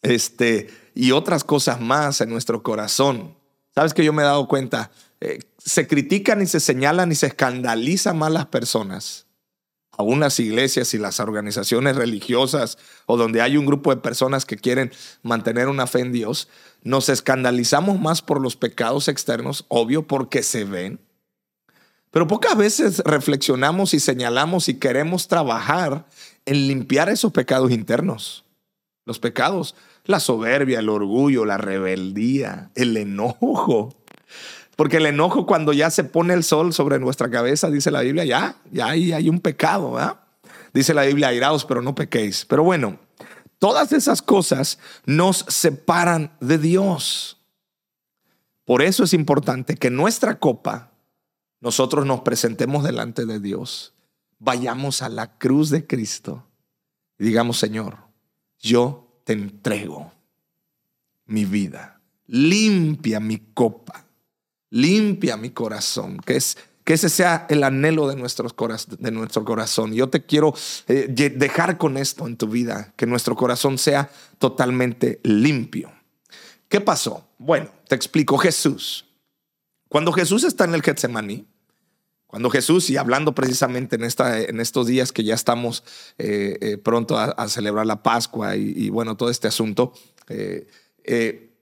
este, 0.00 0.68
y 0.94 1.12
otras 1.12 1.44
cosas 1.44 1.82
más 1.82 2.22
en 2.22 2.30
nuestro 2.30 2.62
corazón. 2.62 3.36
¿Sabes 3.74 3.92
que 3.92 4.04
yo 4.04 4.14
me 4.14 4.22
he 4.22 4.26
dado 4.26 4.48
cuenta? 4.48 4.90
Eh, 5.20 5.40
se 5.58 5.86
critican 5.86 6.42
y 6.42 6.46
se 6.46 6.60
señalan 6.60 7.10
y 7.12 7.14
se 7.14 7.26
escandalizan 7.26 8.18
más 8.18 8.32
las 8.32 8.46
personas 8.46 9.28
aún 9.98 10.20
las 10.20 10.38
iglesias 10.38 10.94
y 10.94 10.98
las 10.98 11.20
organizaciones 11.20 11.96
religiosas 11.96 12.78
o 13.04 13.16
donde 13.16 13.42
hay 13.42 13.56
un 13.56 13.66
grupo 13.66 13.90
de 13.90 14.00
personas 14.00 14.46
que 14.46 14.56
quieren 14.56 14.92
mantener 15.22 15.68
una 15.68 15.88
fe 15.88 16.00
en 16.00 16.12
Dios, 16.12 16.48
nos 16.82 17.08
escandalizamos 17.08 18.00
más 18.00 18.22
por 18.22 18.40
los 18.40 18.56
pecados 18.56 19.08
externos, 19.08 19.66
obvio, 19.68 20.06
porque 20.06 20.44
se 20.44 20.64
ven. 20.64 21.00
Pero 22.12 22.28
pocas 22.28 22.56
veces 22.56 23.00
reflexionamos 23.00 23.92
y 23.92 24.00
señalamos 24.00 24.68
y 24.68 24.78
queremos 24.78 25.26
trabajar 25.26 26.06
en 26.46 26.68
limpiar 26.68 27.08
esos 27.08 27.32
pecados 27.32 27.72
internos. 27.72 28.44
Los 29.04 29.18
pecados, 29.18 29.74
la 30.04 30.20
soberbia, 30.20 30.78
el 30.78 30.88
orgullo, 30.88 31.44
la 31.44 31.58
rebeldía, 31.58 32.70
el 32.76 32.96
enojo, 32.96 33.96
porque 34.78 34.98
el 34.98 35.06
enojo 35.06 35.44
cuando 35.44 35.72
ya 35.72 35.90
se 35.90 36.04
pone 36.04 36.34
el 36.34 36.44
sol 36.44 36.72
sobre 36.72 37.00
nuestra 37.00 37.28
cabeza, 37.28 37.68
dice 37.68 37.90
la 37.90 38.02
Biblia, 38.02 38.24
ya, 38.24 38.54
ya 38.70 38.86
ahí 38.86 39.10
hay 39.10 39.28
un 39.28 39.40
pecado, 39.40 39.94
¿verdad? 39.94 40.20
Dice 40.72 40.94
la 40.94 41.02
Biblia, 41.02 41.26
airaos, 41.26 41.64
pero 41.64 41.82
no 41.82 41.96
pequéis. 41.96 42.44
Pero 42.44 42.62
bueno, 42.62 43.00
todas 43.58 43.90
esas 43.90 44.22
cosas 44.22 44.78
nos 45.04 45.38
separan 45.48 46.30
de 46.40 46.58
Dios. 46.58 47.40
Por 48.64 48.82
eso 48.82 49.02
es 49.02 49.14
importante 49.14 49.74
que 49.74 49.90
nuestra 49.90 50.38
copa, 50.38 50.92
nosotros 51.58 52.06
nos 52.06 52.20
presentemos 52.20 52.84
delante 52.84 53.26
de 53.26 53.40
Dios, 53.40 53.94
vayamos 54.38 55.02
a 55.02 55.08
la 55.08 55.38
cruz 55.38 55.70
de 55.70 55.88
Cristo 55.88 56.46
y 57.18 57.24
digamos, 57.24 57.58
Señor, 57.58 57.98
yo 58.60 59.20
te 59.24 59.32
entrego 59.32 60.12
mi 61.26 61.46
vida, 61.46 62.00
limpia 62.28 63.18
mi 63.18 63.38
copa 63.38 64.04
limpia 64.70 65.36
mi 65.36 65.50
corazón, 65.50 66.18
que, 66.18 66.36
es, 66.36 66.56
que 66.84 66.94
ese 66.94 67.08
sea 67.08 67.46
el 67.48 67.64
anhelo 67.64 68.08
de, 68.08 68.14
de 68.14 69.10
nuestro 69.10 69.44
corazón. 69.44 69.92
Yo 69.92 70.08
te 70.08 70.24
quiero 70.24 70.54
eh, 70.86 71.06
dejar 71.36 71.78
con 71.78 71.96
esto 71.96 72.26
en 72.26 72.36
tu 72.36 72.48
vida, 72.48 72.92
que 72.96 73.06
nuestro 73.06 73.36
corazón 73.36 73.78
sea 73.78 74.10
totalmente 74.38 75.20
limpio. 75.22 75.92
¿Qué 76.68 76.80
pasó? 76.80 77.28
Bueno, 77.38 77.70
te 77.88 77.94
explico 77.94 78.36
Jesús. 78.36 79.06
Cuando 79.88 80.12
Jesús 80.12 80.44
está 80.44 80.64
en 80.64 80.74
el 80.74 80.82
Getsemaní, 80.82 81.46
cuando 82.26 82.50
Jesús, 82.50 82.90
y 82.90 82.98
hablando 82.98 83.34
precisamente 83.34 83.96
en, 83.96 84.04
esta, 84.04 84.38
en 84.38 84.60
estos 84.60 84.86
días 84.86 85.12
que 85.12 85.24
ya 85.24 85.34
estamos 85.34 85.82
eh, 86.18 86.58
eh, 86.60 86.76
pronto 86.76 87.16
a, 87.16 87.48
celebrar 87.48 87.86
la 87.86 88.02
Pascua 88.02 88.54
y, 88.56 88.90
bueno, 88.90 89.16
todo 89.16 89.30
este 89.30 89.48
asunto, 89.48 89.94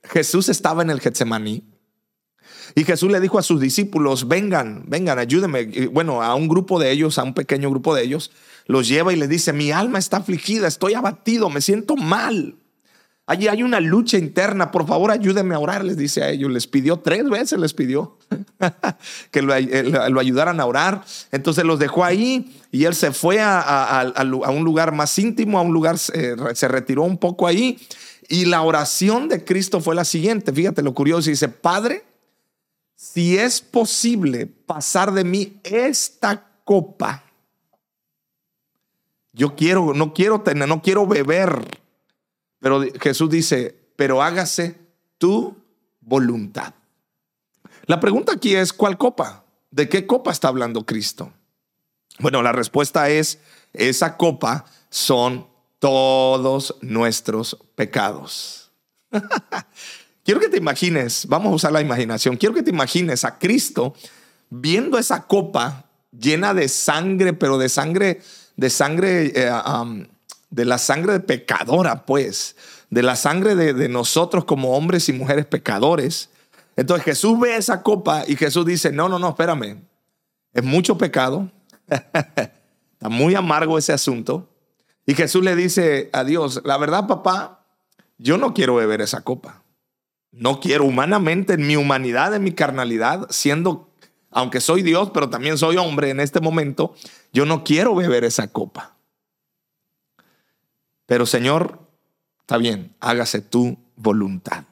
Jesús 0.02 0.48
estaba 0.48 0.82
en 0.82 0.90
el 0.90 1.00
Getsemaní 1.00 1.62
y 2.75 2.85
Jesús 2.85 3.11
le 3.11 3.20
dijo 3.20 3.38
a 3.38 3.42
sus 3.42 3.61
discípulos, 3.61 4.28
vengan, 4.28 4.85
vengan, 4.87 5.18
ayúdenme. 5.18 5.88
bueno, 5.88 6.23
a 6.23 6.35
un 6.35 6.49
grupo 6.49 6.78
de 6.78 6.90
ellos, 6.90 7.18
a 7.18 7.23
un 7.23 7.35
pequeño 7.35 7.70
grupo 7.70 7.94
de 7.94 8.02
ellos, 8.02 8.30
los 8.66 8.88
lleva 8.88 9.12
y 9.12 9.16
les 9.16 9.28
dice, 9.28 9.52
mi 9.52 9.70
alma 9.70 9.99
está 9.99 10.18
afligida, 10.18 10.66
estoy 10.66 10.94
abatido, 10.94 11.49
me 11.50 11.61
siento 11.61 11.96
mal. 11.96 12.56
Allí 13.28 13.49
hay 13.49 13.64
una 13.64 13.80
lucha 13.80 14.18
interna, 14.18 14.70
por 14.70 14.87
favor 14.87 15.11
ayúdenme 15.11 15.56
a 15.56 15.58
orar, 15.58 15.85
les 15.85 15.96
dice 15.96 16.23
a 16.23 16.30
ellos. 16.30 16.49
Les 16.49 16.68
pidió 16.68 17.00
tres 17.00 17.28
veces, 17.28 17.58
les 17.58 17.75
pidió 17.75 18.18
que 19.32 19.40
eh, 19.40 20.08
lo, 20.11 20.20
ayudaran 20.20 20.61
a 20.61 20.64
orar. 20.64 21.04
Entonces 21.32 21.64
los 21.64 21.80
dejó 21.80 22.04
ahí 22.04 22.56
y 22.70 22.85
él 22.85 22.94
se 22.94 23.11
fue 23.11 23.40
a, 23.40 24.12
un 24.49 24.64
lugar 24.64 24.92
más 24.92 25.18
íntimo, 25.18 25.58
a 25.58 25.62
un 25.62 25.73
lugar, 25.73 25.96
eh, 26.14 26.37
se 26.54 26.68
retiró 26.68 27.02
un 27.02 27.18
poco 27.18 27.49
ahí. 27.49 27.80
Y 28.28 28.44
la 28.44 28.62
oración 28.62 29.28
de 29.28 29.44
Cristo 29.44 29.80
fue 29.80 29.96
la 29.96 30.04
siguiente, 30.04 30.52
fíjate 30.52 30.82
lo 30.82 30.94
curioso, 30.94 31.28
dice, 31.28 31.49
Padre, 31.49 32.04
si 32.96 33.36
es 33.36 33.60
posible 33.60 34.46
pasar 34.46 35.12
de 35.12 35.22
mí 35.22 35.60
esta 35.62 36.48
copa, 36.64 37.22
yo 39.32 39.54
quiero, 39.54 39.92
no 39.92 40.14
quiero 40.14 40.40
tener, 40.40 40.66
no 40.66 40.80
quiero 40.80 41.06
beber. 41.06 41.60
Pero 42.58 42.82
Jesús 42.98 43.28
dice, 43.28 43.78
pero 43.94 44.22
hágase 44.22 44.80
tu 45.18 45.54
voluntad. 46.00 46.72
La 47.84 48.00
pregunta 48.00 48.32
aquí 48.32 48.56
es, 48.56 48.72
¿cuál 48.72 48.96
copa? 48.96 49.44
¿De 49.70 49.90
qué 49.90 50.06
copa 50.06 50.32
está 50.32 50.48
hablando 50.48 50.86
Cristo? 50.86 51.32
Bueno, 52.18 52.42
la 52.42 52.52
respuesta 52.52 53.10
es, 53.10 53.40
esa 53.74 54.16
copa 54.16 54.64
son 54.88 55.46
todos 55.78 56.76
nuestros 56.80 57.58
pecados. 57.74 58.72
Quiero 60.26 60.40
que 60.40 60.49
te 60.49 60.56
imagines, 60.56 61.26
vamos 61.28 61.52
a 61.52 61.54
usar 61.54 61.71
la 61.71 61.80
imaginación, 61.80 62.37
quiero 62.37 62.52
que 62.52 62.64
te 62.64 62.71
imagines 62.71 63.25
a 63.25 63.38
Cristo 63.38 63.95
viendo 64.50 64.99
esa 64.99 65.28
copa 65.28 65.85
llena 66.11 66.52
de 66.52 66.68
sangre, 66.68 67.33
pero 67.33 67.59
de 67.59 67.68
sangre, 67.68 68.21
de 68.56 68.68
sangre, 68.68 69.33
eh, 69.37 69.52
de 70.50 70.64
la 70.64 70.78
sangre 70.78 71.12
de 71.12 71.21
pecadora, 71.21 72.04
pues, 72.06 72.56
de 72.90 73.04
la 73.04 73.14
sangre 73.14 73.54
de, 73.54 73.73
de 73.73 73.88
nosotros 73.88 74.45
como 74.47 74.76
hombres 74.76 75.09
y 75.09 75.12
mujeres 75.12 75.47
pecadores. 75.47 76.28
Entonces 76.75 77.04
Jesús 77.04 77.38
ve 77.38 77.56
esa 77.56 77.85
copa 77.85 78.25
y 78.26 78.35
Jesús 78.35 78.66
dice, 78.66 78.90
no, 78.90 79.09
no, 79.09 79.21
no, 79.21 79.28
espérame, 79.28 79.80
es 80.52 80.64
mucho 80.64 80.99
pecado, 80.99 81.52
está 81.88 83.09
muy 83.09 83.37
amargo 83.37 83.78
ese 83.78 83.92
asunto. 83.92 84.50
Y 85.06 85.14
Jesús 85.14 85.45
le 85.45 85.54
dice 85.54 86.11
a 86.12 86.25
Dios, 86.25 86.62
la 86.64 86.78
verdad, 86.78 87.06
papá, 87.06 87.64
yo 88.18 88.38
no 88.38 88.54
quiero 88.54 88.75
beber 88.75 89.02
esa 89.02 89.21
copa. 89.21 89.62
No 90.37 90.61
quiero 90.61 90.85
humanamente, 90.85 91.55
en 91.55 91.66
mi 91.66 91.76
humanidad, 91.76 92.35
en 92.35 92.45
mi 92.45 92.52
carnalidad, 92.52 93.26
siendo, 93.31 93.88
aunque 94.31 94.61
soy 94.61 94.83
Dios, 94.83 95.11
pero 95.12 95.31
también 95.31 95.57
soy 95.57 95.78
hombre 95.78 96.11
en 96.11 96.21
este 96.21 96.40
momento, 96.40 96.95
yo 97.33 97.47
no 97.47 97.64
quiero 97.64 97.95
beber 97.95 98.23
esa 98.25 98.49
copa. 98.49 98.97
Pero 101.07 101.25
Señor, 101.25 101.81
está 102.40 102.59
bien, 102.59 102.95
hágase 103.00 103.40
tu 103.40 103.78
voluntad. 103.97 104.64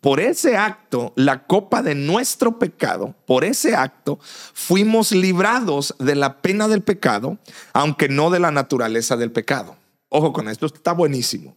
Por 0.00 0.18
ese 0.18 0.56
acto, 0.56 1.12
la 1.14 1.46
copa 1.46 1.82
de 1.82 1.94
nuestro 1.94 2.58
pecado, 2.58 3.14
por 3.26 3.44
ese 3.44 3.76
acto, 3.76 4.18
fuimos 4.20 5.12
librados 5.12 5.94
de 6.00 6.16
la 6.16 6.42
pena 6.42 6.66
del 6.66 6.82
pecado, 6.82 7.38
aunque 7.72 8.08
no 8.08 8.30
de 8.30 8.40
la 8.40 8.50
naturaleza 8.50 9.16
del 9.16 9.30
pecado. 9.30 9.76
Ojo 10.08 10.32
con 10.32 10.48
esto, 10.48 10.66
está 10.66 10.92
buenísimo 10.92 11.56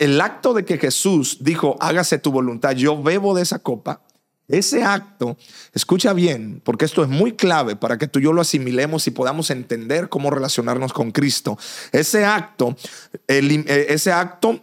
el 0.00 0.18
acto 0.20 0.54
de 0.54 0.64
que 0.64 0.78
Jesús 0.78 1.38
dijo, 1.40 1.76
hágase 1.78 2.18
tu 2.18 2.32
voluntad, 2.32 2.72
yo 2.72 3.00
bebo 3.02 3.34
de 3.36 3.42
esa 3.42 3.58
copa, 3.58 4.00
ese 4.48 4.82
acto, 4.82 5.36
escucha 5.74 6.14
bien, 6.14 6.62
porque 6.64 6.86
esto 6.86 7.02
es 7.02 7.08
muy 7.10 7.32
clave 7.32 7.76
para 7.76 7.98
que 7.98 8.08
tú 8.08 8.18
y 8.18 8.22
yo 8.22 8.32
lo 8.32 8.40
asimilemos 8.40 9.06
y 9.06 9.10
podamos 9.10 9.50
entender 9.50 10.08
cómo 10.08 10.30
relacionarnos 10.30 10.94
con 10.94 11.12
Cristo. 11.12 11.58
Ese 11.92 12.24
acto, 12.24 12.74
eh, 13.28 13.86
ese 13.90 14.10
acto 14.10 14.60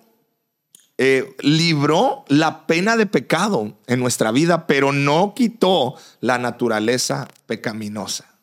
eh, 0.98 1.36
libró 1.42 2.26
la 2.30 2.66
pena 2.66 2.98
de 2.98 3.06
pecado 3.06 3.78
en 3.86 4.00
nuestra 4.00 4.32
vida, 4.32 4.66
pero 4.66 4.92
no 4.92 5.36
quitó 5.36 5.94
la 6.20 6.40
naturaleza 6.40 7.28
pecaminosa. 7.46 8.40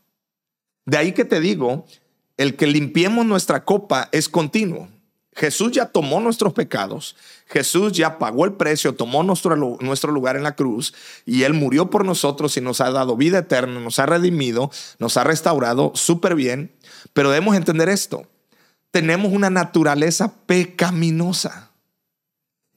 De 0.86 0.96
ahí 0.96 1.10
que 1.10 1.24
te 1.24 1.40
digo, 1.40 1.86
el 2.36 2.54
que 2.54 2.68
limpiemos 2.68 3.26
nuestra 3.26 3.64
copa 3.64 4.08
es 4.12 4.28
continuo. 4.28 4.93
Jesús 5.35 5.73
ya 5.73 5.87
tomó 5.87 6.21
nuestros 6.21 6.53
pecados, 6.53 7.17
Jesús 7.47 7.93
ya 7.93 8.19
pagó 8.19 8.45
el 8.45 8.53
precio, 8.53 8.95
tomó 8.95 9.23
nuestro, 9.23 9.57
nuestro 9.57 10.12
lugar 10.12 10.37
en 10.37 10.45
la 10.45 10.55
cruz 10.55 10.95
y 11.26 11.43
Él 11.43 11.55
murió 11.55 11.91
por 11.91 12.05
nosotros 12.05 12.57
y 12.57 12.61
nos 12.61 12.81
ha 12.81 12.91
dado 12.91 13.17
vida 13.17 13.38
eterna, 13.38 13.81
nos 13.81 13.99
ha 13.99 14.07
redimido, 14.07 14.71
nos 14.99 15.17
ha 15.17 15.25
restaurado 15.25 15.93
súper 15.95 16.37
bien. 16.37 16.73
Pero 17.12 17.31
debemos 17.31 17.57
entender 17.57 17.88
esto, 17.88 18.29
tenemos 18.93 19.33
una 19.33 19.50
naturaleza 19.50 20.33
pecaminosa 20.47 21.73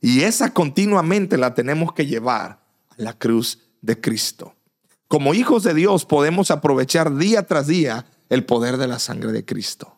y 0.02 0.22
esa 0.22 0.52
continuamente 0.52 1.38
la 1.38 1.54
tenemos 1.54 1.94
que 1.94 2.08
llevar 2.08 2.60
a 2.90 2.96
la 2.98 3.14
cruz 3.14 3.60
de 3.82 4.00
Cristo. 4.02 4.56
Como 5.08 5.34
hijos 5.34 5.64
de 5.64 5.74
Dios 5.74 6.06
podemos 6.06 6.50
aprovechar 6.52 7.16
día 7.16 7.44
tras 7.44 7.68
día 7.68 8.06
el 8.30 8.46
poder 8.46 8.78
de 8.78 8.88
la 8.88 9.00
sangre 9.00 9.32
de 9.32 9.46
Cristo. 9.46 9.97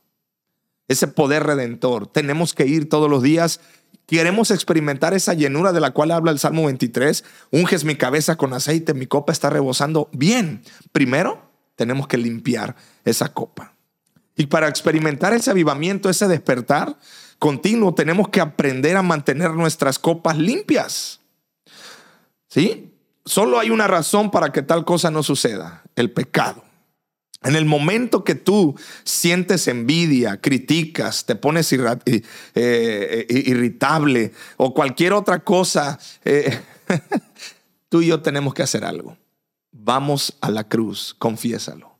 Ese 0.89 1.07
poder 1.07 1.43
redentor. 1.43 2.07
Tenemos 2.07 2.53
que 2.53 2.67
ir 2.67 2.89
todos 2.89 3.09
los 3.09 3.23
días. 3.23 3.61
Queremos 4.05 4.51
experimentar 4.51 5.13
esa 5.13 5.33
llenura 5.33 5.71
de 5.71 5.79
la 5.79 5.91
cual 5.91 6.11
habla 6.11 6.31
el 6.31 6.39
Salmo 6.39 6.65
23. 6.65 7.23
Unges 7.51 7.85
mi 7.85 7.95
cabeza 7.95 8.35
con 8.35 8.53
aceite, 8.53 8.93
mi 8.93 9.07
copa 9.07 9.31
está 9.31 9.49
rebosando. 9.49 10.09
Bien, 10.11 10.63
primero 10.91 11.49
tenemos 11.75 12.07
que 12.07 12.17
limpiar 12.17 12.75
esa 13.05 13.31
copa. 13.31 13.73
Y 14.35 14.47
para 14.47 14.67
experimentar 14.67 15.33
ese 15.33 15.51
avivamiento, 15.51 16.09
ese 16.09 16.27
despertar 16.27 16.97
continuo, 17.37 17.93
tenemos 17.93 18.29
que 18.29 18.41
aprender 18.41 18.97
a 18.97 19.03
mantener 19.03 19.51
nuestras 19.51 19.99
copas 19.99 20.37
limpias. 20.37 21.21
¿Sí? 22.47 22.91
Solo 23.25 23.59
hay 23.59 23.69
una 23.69 23.87
razón 23.87 24.31
para 24.31 24.51
que 24.51 24.63
tal 24.63 24.85
cosa 24.85 25.11
no 25.11 25.21
suceda, 25.21 25.83
el 25.95 26.09
pecado. 26.11 26.63
En 27.41 27.55
el 27.55 27.65
momento 27.65 28.25
que 28.25 28.35
tú 28.35 28.75
sientes 29.05 29.67
envidia, 29.69 30.41
criticas, 30.41 31.25
te 31.25 31.35
pones 31.35 31.71
eh, 31.71 32.21
eh, 32.53 33.25
irritable 33.29 34.33
o 34.57 34.73
cualquier 34.73 35.13
otra 35.13 35.39
cosa, 35.39 35.97
eh, 36.25 36.59
tú 37.89 38.01
y 38.01 38.07
yo 38.07 38.21
tenemos 38.21 38.53
que 38.53 38.63
hacer 38.63 38.83
algo. 38.83 39.17
Vamos 39.71 40.37
a 40.41 40.51
la 40.51 40.67
cruz, 40.67 41.15
confiésalo. 41.17 41.97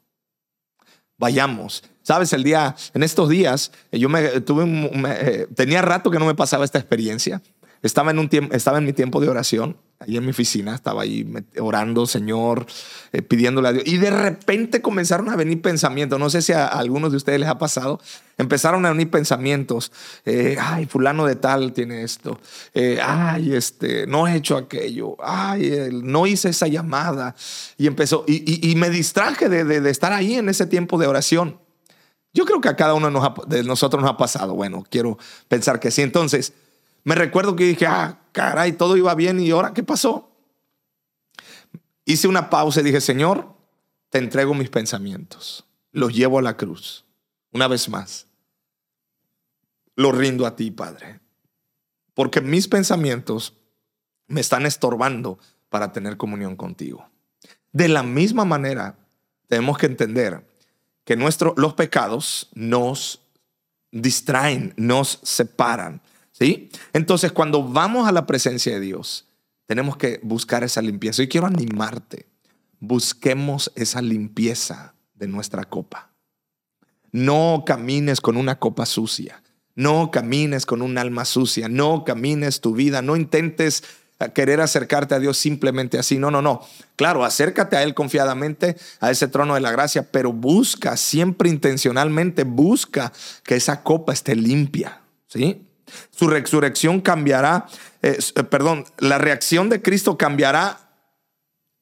Vayamos. 1.18 1.84
Sabes, 2.02 2.34
el 2.34 2.44
día, 2.44 2.76
en 2.94 3.04
estos 3.04 3.30
días, 3.30 3.72
yo 3.94 4.10
me, 4.10 4.42
tuve 4.42 5.48
tenía 5.56 5.82
rato 5.82 6.12
que 6.12 6.20
no 6.20 6.26
me 6.26 6.36
pasaba 6.36 6.66
esta 6.66 6.80
experiencia. 6.80 7.42
Estaba 7.82 8.12
en, 8.12 8.20
un 8.20 8.28
tiempo, 8.28 8.54
estaba 8.54 8.80
en 8.80 8.86
mi 8.86 8.94
tiempo 8.94 9.22
de 9.22 9.30
oración 9.30 9.78
ahí 10.00 10.16
en 10.16 10.24
mi 10.24 10.32
oficina, 10.32 10.76
estaba 10.76 11.02
ahí 11.02 11.30
orando, 11.60 12.08
Señor, 12.08 12.66
eh, 13.12 13.22
pidiéndole 13.22 13.68
a 13.68 13.74
Dios. 13.74 13.84
Y 13.86 13.98
de 13.98 14.10
repente 14.10 14.82
comenzaron 14.82 15.28
a 15.30 15.36
venir 15.36 15.62
pensamientos, 15.62 16.18
no 16.18 16.30
sé 16.30 16.42
si 16.42 16.54
a, 16.54 16.68
algunos 16.68 17.12
de 17.12 17.18
ustedes 17.18 17.40
les 17.40 17.50
ha 17.50 17.58
pasado, 17.58 18.00
empezaron 18.38 18.86
a 18.86 18.92
venir 18.92 19.12
pensamientos, 19.12 19.92
eh, 20.26 20.56
ay, 20.60 20.86
fulano 20.86 21.26
de 21.26 21.36
tal 21.36 21.74
tiene 21.74 22.04
esto, 22.04 22.40
eh, 22.74 23.00
ay, 23.04 23.54
este, 23.54 24.08
no 24.08 24.26
he 24.26 24.38
hecho 24.38 24.56
aquello, 24.56 25.18
ay, 25.22 25.90
no 25.92 26.26
hice 26.28 26.50
esa 26.50 26.68
llamada. 26.68 27.36
Y 27.78 27.86
empezó, 27.86 28.24
y, 28.26 28.74
me 28.78 28.90
distraje 28.90 29.50
de, 29.50 29.90
estar 29.90 30.14
ahí 30.14 30.36
en 30.36 30.48
ese 30.48 30.66
tiempo 30.66 30.98
de 30.98 31.08
oración. 31.08 31.60
Yo 32.34 32.46
creo 32.46 32.62
que 32.62 32.70
a 32.70 32.76
cada 32.78 32.94
uno 32.94 33.12
de 33.48 33.64
nosotros 33.64 34.02
nos 34.02 34.12
ha 34.12 34.18
pasado, 34.18 34.54
bueno, 34.54 34.86
quiero 34.90 35.18
pensar 35.50 35.80
que 35.80 35.92
sí. 35.92 36.04
Entonces, 36.04 36.54
me 37.04 37.16
recuerdo 37.16 37.56
que 37.56 37.66
dije, 37.66 37.88
ah, 37.88 38.20
caray, 38.40 38.72
todo 38.72 38.96
iba 38.96 39.14
bien 39.16 39.38
y 39.42 39.52
ahora, 39.52 39.74
¿qué 39.74 39.84
pasó? 39.84 40.32
Hice 42.06 42.30
una 42.30 42.50
pausa 42.50 42.80
y 42.80 42.84
dije, 42.84 43.02
Señor, 43.02 43.54
te 44.10 44.18
entrego 44.18 44.54
mis 44.54 44.70
pensamientos, 44.70 45.66
los 45.92 46.14
llevo 46.14 46.40
a 46.40 46.42
la 46.42 46.56
cruz, 46.56 47.04
una 47.52 47.68
vez 47.68 47.90
más. 47.90 48.28
Los 49.94 50.18
rindo 50.18 50.46
a 50.46 50.56
ti, 50.56 50.72
Padre, 50.72 51.20
porque 52.14 52.40
mis 52.40 52.70
pensamientos 52.70 53.58
me 54.28 54.40
están 54.40 54.66
estorbando 54.66 55.38
para 55.68 55.92
tener 55.92 56.16
comunión 56.16 56.56
contigo. 56.56 57.10
De 57.74 57.90
la 57.90 58.04
misma 58.04 58.46
manera, 58.46 58.96
tenemos 59.48 59.78
que 59.78 59.88
entender 59.88 60.48
que 61.04 61.18
nuestro, 61.18 61.54
los 61.58 61.74
pecados 61.74 62.50
nos 62.54 63.22
distraen, 63.92 64.74
nos 64.78 65.20
separan. 65.24 66.02
¿Sí? 66.40 66.70
Entonces, 66.94 67.32
cuando 67.32 67.64
vamos 67.64 68.08
a 68.08 68.12
la 68.12 68.26
presencia 68.26 68.74
de 68.74 68.80
Dios, 68.80 69.26
tenemos 69.66 69.98
que 69.98 70.20
buscar 70.24 70.64
esa 70.64 70.82
limpieza. 70.82 71.22
Y 71.22 71.28
quiero 71.28 71.48
animarte. 71.48 72.26
Busquemos 72.80 73.72
esa 73.76 74.02
limpieza 74.02 74.96
de 75.16 75.28
nuestra 75.28 75.66
copa. 75.66 76.12
No 77.12 77.64
camines 77.66 78.22
con 78.22 78.38
una 78.38 78.58
copa 78.58 78.86
sucia. 78.86 79.44
No 79.76 80.12
camines 80.12 80.66
con 80.66 80.82
un 80.82 80.98
alma 80.98 81.26
sucia. 81.26 81.68
No 81.68 82.06
camines 82.06 82.62
tu 82.62 82.74
vida. 82.74 83.02
No 83.02 83.18
intentes 83.18 83.84
querer 84.34 84.62
acercarte 84.62 85.16
a 85.16 85.20
Dios 85.20 85.38
simplemente 85.38 86.00
así. 86.00 86.18
No, 86.18 86.32
no, 86.32 86.42
no. 86.42 86.62
Claro, 86.96 87.26
acércate 87.26 87.76
a 87.76 87.84
Él 87.84 87.94
confiadamente, 87.94 88.78
a 89.02 89.12
ese 89.12 89.28
trono 89.28 89.56
de 89.56 89.62
la 89.62 89.72
gracia, 89.72 90.10
pero 90.12 90.32
busca 90.32 90.96
siempre 90.98 91.50
intencionalmente, 91.50 92.44
busca 92.44 93.12
que 93.44 93.56
esa 93.56 93.84
copa 93.84 94.14
esté 94.14 94.36
limpia. 94.36 95.02
¿Sí? 95.28 95.69
Su 96.12 96.28
resurrección 96.28 97.02
cambiará, 97.02 97.68
eh, 98.02 98.18
eh, 98.36 98.44
perdón, 98.44 98.86
la 98.98 99.18
reacción 99.18 99.70
de 99.70 99.82
Cristo 99.82 100.18
cambiará 100.18 100.92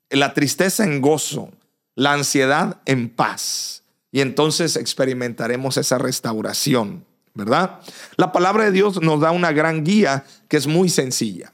la 0.09 0.33
tristeza 0.33 0.83
en 0.83 1.01
gozo, 1.01 1.51
la 1.95 2.13
ansiedad 2.13 2.81
en 2.85 3.09
paz. 3.09 3.83
Y 4.11 4.21
entonces 4.21 4.75
experimentaremos 4.75 5.77
esa 5.77 5.97
restauración, 5.97 7.05
¿verdad? 7.33 7.79
La 8.15 8.31
palabra 8.31 8.65
de 8.65 8.71
Dios 8.71 9.01
nos 9.01 9.19
da 9.19 9.31
una 9.31 9.51
gran 9.51 9.83
guía 9.83 10.25
que 10.47 10.57
es 10.57 10.67
muy 10.67 10.89
sencilla. 10.89 11.53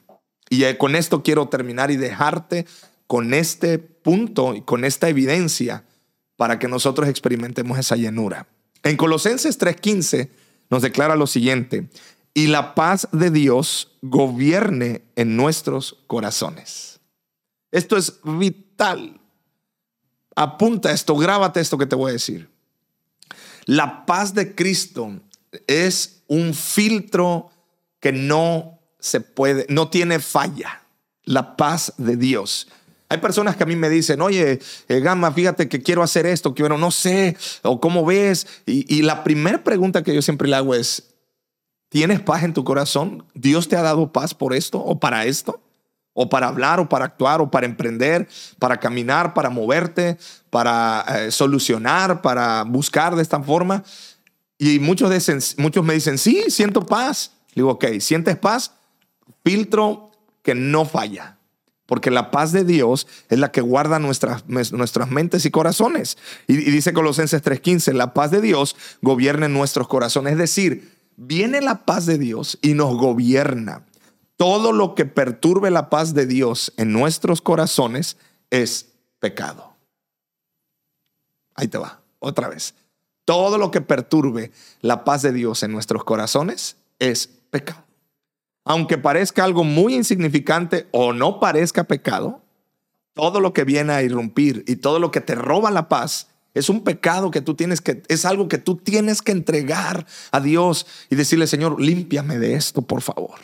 Y 0.49 0.63
eh, 0.65 0.77
con 0.77 0.95
esto 0.95 1.23
quiero 1.23 1.47
terminar 1.47 1.91
y 1.91 1.97
dejarte 1.97 2.65
con 3.07 3.33
este 3.33 3.79
punto 3.79 4.53
y 4.53 4.61
con 4.61 4.85
esta 4.85 5.09
evidencia 5.09 5.83
para 6.35 6.59
que 6.59 6.67
nosotros 6.67 7.09
experimentemos 7.09 7.77
esa 7.79 7.95
llenura. 7.95 8.47
En 8.83 8.97
Colosenses 8.97 9.57
3:15 9.59 10.29
nos 10.69 10.81
declara 10.81 11.15
lo 11.15 11.27
siguiente, 11.27 11.87
y 12.33 12.47
la 12.47 12.73
paz 12.75 13.07
de 13.11 13.29
Dios 13.29 13.91
gobierne 14.01 15.03
en 15.15 15.35
nuestros 15.35 15.97
corazones. 16.07 16.99
Esto 17.71 17.97
es 17.97 18.19
vital. 18.23 19.19
Apunta 20.35 20.91
esto, 20.91 21.15
grábate 21.15 21.59
esto 21.59 21.77
que 21.77 21.85
te 21.85 21.95
voy 21.95 22.09
a 22.09 22.13
decir. 22.13 22.49
La 23.65 24.05
paz 24.05 24.33
de 24.33 24.55
Cristo 24.55 25.19
es 25.67 26.23
un 26.27 26.53
filtro 26.53 27.51
que 27.99 28.11
no 28.11 28.79
se 28.99 29.21
puede, 29.21 29.65
no 29.69 29.89
tiene 29.89 30.19
falla. 30.19 30.81
La 31.25 31.55
paz 31.55 31.93
de 31.97 32.17
Dios. 32.17 32.67
Hay 33.09 33.19
personas 33.19 33.55
que 33.55 33.63
a 33.63 33.67
mí 33.67 33.75
me 33.75 33.89
dicen, 33.89 34.21
oye, 34.21 34.59
eh, 34.87 34.99
Gama, 34.99 35.31
fíjate 35.31 35.69
que 35.69 35.81
quiero 35.83 36.01
hacer 36.01 36.25
esto, 36.25 36.55
quiero, 36.55 36.77
no 36.77 36.89
sé, 36.89 37.37
o 37.61 37.79
cómo 37.79 38.03
ves. 38.03 38.47
Y, 38.65 38.93
y 38.93 39.03
la 39.03 39.23
primera 39.23 39.63
pregunta 39.63 40.03
que 40.03 40.15
yo 40.15 40.21
siempre 40.21 40.49
le 40.49 40.55
hago 40.55 40.73
es, 40.73 41.12
¿Tienes 41.93 42.21
paz 42.21 42.41
en 42.41 42.53
tu 42.53 42.63
corazón? 42.63 43.23
¿Dios 43.35 43.67
te 43.67 43.75
ha 43.75 43.83
dado 43.83 44.11
paz 44.11 44.33
por 44.33 44.55
esto 44.55 44.79
o 44.79 44.99
para 44.99 45.27
esto? 45.27 45.61
¿O 46.13 46.27
para 46.27 46.47
hablar 46.47 46.79
o 46.79 46.89
para 46.89 47.05
actuar 47.05 47.39
o 47.39 47.51
para 47.51 47.67
emprender, 47.67 48.27
para 48.57 48.79
caminar, 48.79 49.35
para 49.35 49.51
moverte, 49.51 50.17
para 50.49 51.05
eh, 51.07 51.29
solucionar, 51.29 52.23
para 52.23 52.63
buscar 52.63 53.15
de 53.15 53.21
esta 53.21 53.43
forma? 53.43 53.83
Y 54.57 54.79
muchos, 54.79 55.11
dicen, 55.11 55.37
muchos 55.57 55.85
me 55.85 55.93
dicen, 55.93 56.17
sí, 56.17 56.45
siento 56.47 56.83
paz. 56.83 57.33
digo, 57.53 57.69
ok, 57.69 57.85
¿sientes 57.99 58.37
paz? 58.37 58.71
Filtro 59.45 60.09
que 60.41 60.55
no 60.55 60.85
falla. 60.85 61.37
Porque 61.85 62.09
la 62.09 62.31
paz 62.31 62.51
de 62.51 62.63
Dios 62.63 63.05
es 63.29 63.37
la 63.37 63.51
que 63.51 63.61
guarda 63.61 63.99
nuestras, 63.99 64.47
nuestras 64.47 65.11
mentes 65.11 65.45
y 65.45 65.51
corazones. 65.51 66.17
Y, 66.47 66.53
y 66.53 66.71
dice 66.71 66.91
Colosenses 66.91 67.43
3:15, 67.43 67.93
la 67.93 68.15
paz 68.15 68.31
de 68.31 68.41
Dios 68.41 68.75
gobierna 69.03 69.45
en 69.45 69.53
nuestros 69.53 69.87
corazones. 69.87 70.33
Es 70.33 70.39
decir, 70.39 70.92
viene 71.17 71.61
la 71.61 71.85
paz 71.85 72.05
de 72.05 72.17
Dios 72.17 72.57
y 72.61 72.73
nos 72.73 72.97
gobierna. 72.97 73.85
Todo 74.35 74.71
lo 74.71 74.95
que 74.95 75.05
perturbe 75.05 75.71
la 75.71 75.89
paz 75.89 76.13
de 76.13 76.25
Dios 76.25 76.73
en 76.77 76.91
nuestros 76.91 77.41
corazones 77.41 78.17
es 78.49 78.93
pecado. 79.19 79.75
Ahí 81.55 81.67
te 81.67 81.77
va, 81.77 82.01
otra 82.19 82.47
vez. 82.49 82.75
Todo 83.25 83.57
lo 83.57 83.71
que 83.71 83.81
perturbe 83.81 84.51
la 84.81 85.03
paz 85.03 85.21
de 85.21 85.31
Dios 85.31 85.63
en 85.63 85.71
nuestros 85.71 86.03
corazones 86.03 86.77
es 86.99 87.27
pecado. 87.49 87.83
Aunque 88.65 88.97
parezca 88.97 89.43
algo 89.43 89.63
muy 89.63 89.95
insignificante 89.95 90.87
o 90.91 91.13
no 91.13 91.39
parezca 91.39 91.83
pecado, 91.85 92.41
todo 93.13 93.39
lo 93.39 93.53
que 93.53 93.63
viene 93.63 93.93
a 93.93 94.01
irrumpir 94.01 94.63
y 94.67 94.77
todo 94.77 94.99
lo 94.99 95.11
que 95.11 95.21
te 95.21 95.35
roba 95.35 95.69
la 95.69 95.87
paz 95.87 96.27
es 96.53 96.69
un 96.69 96.83
pecado 96.83 97.31
que 97.31 97.41
tú 97.41 97.55
tienes 97.55 97.81
que, 97.81 98.03
es 98.07 98.25
algo 98.25 98.47
que 98.47 98.57
tú 98.57 98.77
tienes 98.77 99.21
que 99.21 99.31
entregar 99.31 100.05
a 100.31 100.39
Dios 100.39 100.85
y 101.09 101.15
decirle, 101.15 101.47
Señor, 101.47 101.81
límpiame 101.81 102.37
de 102.37 102.53
esto, 102.53 102.81
por 102.81 103.01
favor. 103.01 103.39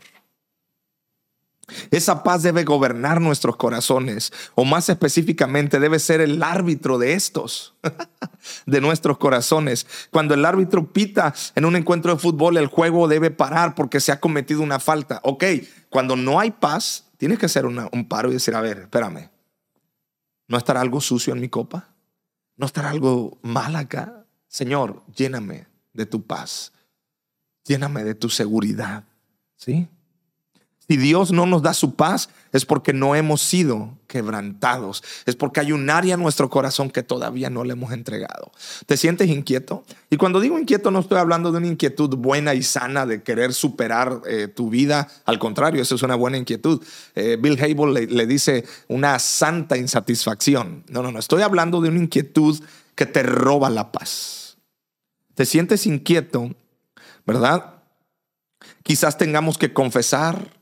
Esa 1.92 2.24
paz 2.24 2.44
debe 2.44 2.64
gobernar 2.64 3.22
nuestros 3.22 3.56
corazones, 3.56 4.32
o 4.56 4.66
más 4.66 4.90
específicamente 4.90 5.80
debe 5.80 6.00
ser 6.00 6.22
el 6.22 6.42
árbitro 6.42 6.98
de 6.98 7.14
estos, 7.14 7.76
de 8.66 8.82
nuestros 8.82 9.18
corazones. 9.18 9.88
Cuando 10.12 10.34
el 10.34 10.46
árbitro 10.46 10.92
pita 10.92 11.34
en 11.56 11.66
un 11.66 11.76
encuentro 11.76 12.14
de 12.14 12.20
fútbol, 12.20 12.58
el 12.58 12.68
juego 12.68 13.08
debe 13.08 13.32
parar 13.32 13.76
porque 13.76 14.00
se 14.00 14.12
ha 14.12 14.20
cometido 14.20 14.62
una 14.62 14.80
falta. 14.80 15.20
Ok, 15.24 15.46
cuando 15.90 16.16
no 16.16 16.40
hay 16.40 16.52
paz, 16.52 17.06
tienes 17.18 17.40
que 17.40 17.46
hacer 17.46 17.66
un 17.66 18.08
paro 18.08 18.30
y 18.30 18.34
decir, 18.34 18.56
a 18.56 18.62
ver, 18.62 18.80
espérame, 18.80 19.30
¿no 20.48 20.58
estará 20.58 20.82
algo 20.82 21.02
sucio 21.02 21.34
en 21.34 21.40
mi 21.40 21.50
copa? 21.50 21.90
¿No 22.60 22.66
estará 22.66 22.90
algo 22.90 23.40
mal 23.42 23.74
acá? 23.78 24.26
Señor, 24.50 25.02
lléname 25.16 25.68
de 25.94 26.06
tu 26.06 26.28
paz. 26.28 26.74
Lléname 27.64 28.04
de 28.04 28.16
tu 28.16 28.30
seguridad. 28.30 29.06
¿Sí? 29.56 29.88
Si 30.90 30.98
Dios 30.98 31.32
no 31.32 31.46
nos 31.46 31.62
da 31.62 31.76
su 31.76 31.94
paz, 31.94 32.30
es 32.52 32.66
porque 32.66 32.94
no 32.94 33.14
hemos 33.14 33.44
sido 33.44 33.96
quebrantados. 34.08 35.04
Es 35.28 35.36
porque 35.36 35.60
hay 35.60 35.72
un 35.72 35.88
área 35.88 36.16
en 36.16 36.20
nuestro 36.20 36.50
corazón 36.50 36.90
que 36.90 37.04
todavía 37.04 37.52
no 37.52 37.64
le 37.64 37.74
hemos 37.74 37.94
entregado. 37.94 38.52
¿Te 38.88 38.98
sientes 38.98 39.30
inquieto? 39.30 39.84
Y 40.10 40.18
cuando 40.18 40.40
digo 40.40 40.58
inquieto, 40.58 40.90
no 40.90 41.02
estoy 41.02 41.20
hablando 41.20 41.52
de 41.52 41.60
una 41.60 41.68
inquietud 41.68 42.16
buena 42.18 42.56
y 42.56 42.64
sana 42.64 43.06
de 43.06 43.22
querer 43.22 43.54
superar 43.54 44.24
eh, 44.26 44.48
tu 44.48 44.72
vida. 44.72 45.08
Al 45.26 45.38
contrario, 45.38 45.80
eso 45.80 45.94
es 45.94 46.02
una 46.02 46.16
buena 46.16 46.40
inquietud. 46.40 46.84
Eh, 47.14 47.38
Bill 47.40 47.62
Hable 47.62 48.08
le, 48.08 48.08
le 48.08 48.26
dice 48.26 48.66
una 48.88 49.20
santa 49.20 49.78
insatisfacción. 49.78 50.86
No, 50.90 51.04
no, 51.04 51.12
no. 51.12 51.20
Estoy 51.20 51.44
hablando 51.44 51.82
de 51.82 51.90
una 51.90 52.00
inquietud 52.00 52.60
que 52.96 53.06
te 53.06 53.22
roba 53.22 53.70
la 53.70 53.92
paz. 53.92 54.58
Te 55.36 55.46
sientes 55.46 55.86
inquieto, 55.86 56.56
¿verdad? 57.28 57.76
Quizás 58.82 59.20
tengamos 59.20 59.60
que 59.60 59.72
confesar 59.72 60.58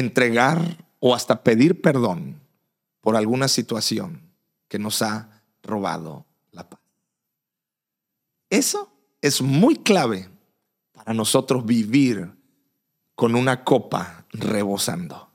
entregar 0.00 0.84
o 0.98 1.14
hasta 1.14 1.42
pedir 1.42 1.80
perdón 1.80 2.40
por 3.00 3.16
alguna 3.16 3.48
situación 3.48 4.20
que 4.68 4.78
nos 4.78 5.02
ha 5.02 5.42
robado 5.62 6.26
la 6.52 6.68
paz. 6.68 6.80
Eso 8.50 8.92
es 9.22 9.40
muy 9.40 9.76
clave 9.76 10.28
para 10.92 11.14
nosotros 11.14 11.64
vivir 11.64 12.30
con 13.14 13.34
una 13.34 13.64
copa 13.64 14.26
rebosando. 14.30 15.30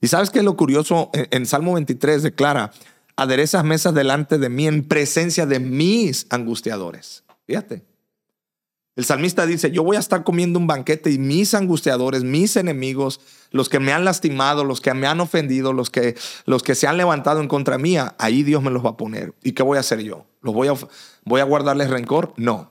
¿Y 0.00 0.08
sabes 0.08 0.30
qué 0.30 0.38
es 0.38 0.44
lo 0.44 0.56
curioso? 0.56 1.10
En, 1.12 1.44
Salmo 1.46 1.74
23 1.74 2.22
declara, 2.22 2.72
aderezas 3.16 3.64
mesas 3.64 3.94
delante 3.94 4.38
de 4.38 4.48
mí 4.48 4.66
en 4.66 4.88
presencia 4.88 5.44
de 5.44 5.60
mis 5.60 6.26
angustiadores. 6.30 7.24
Fíjate, 7.46 7.84
el 8.96 9.04
salmista 9.04 9.46
dice, 9.46 9.70
yo 9.70 9.82
voy 9.82 9.96
a 9.96 10.00
estar 10.00 10.24
comiendo 10.24 10.58
un 10.58 10.66
banquete 10.66 11.10
y 11.10 11.18
mis 11.18 11.54
angustiadores, 11.54 12.24
mis 12.24 12.56
enemigos, 12.56 13.20
los 13.50 13.68
que 13.68 13.80
me 13.80 13.92
han 13.92 14.04
lastimado, 14.04 14.64
los 14.64 14.80
que 14.80 14.94
me 14.94 15.06
han 15.06 15.20
ofendido, 15.20 15.72
los 15.72 15.90
que, 15.90 16.16
los 16.46 16.62
que 16.62 16.74
se 16.74 16.86
han 16.86 16.96
levantado 16.96 17.40
en 17.40 17.48
contra 17.48 17.78
mía, 17.78 18.14
ahí 18.18 18.42
Dios 18.42 18.62
me 18.62 18.70
los 18.70 18.84
va 18.84 18.90
a 18.90 18.96
poner. 18.96 19.34
¿Y 19.42 19.52
qué 19.52 19.62
voy 19.62 19.76
a 19.76 19.80
hacer 19.80 20.00
yo? 20.00 20.26
¿Los 20.40 20.54
voy 20.54 20.68
a, 20.68 20.74
voy 21.24 21.40
a 21.40 21.44
guardarles 21.44 21.90
rencor? 21.90 22.32
No. 22.36 22.70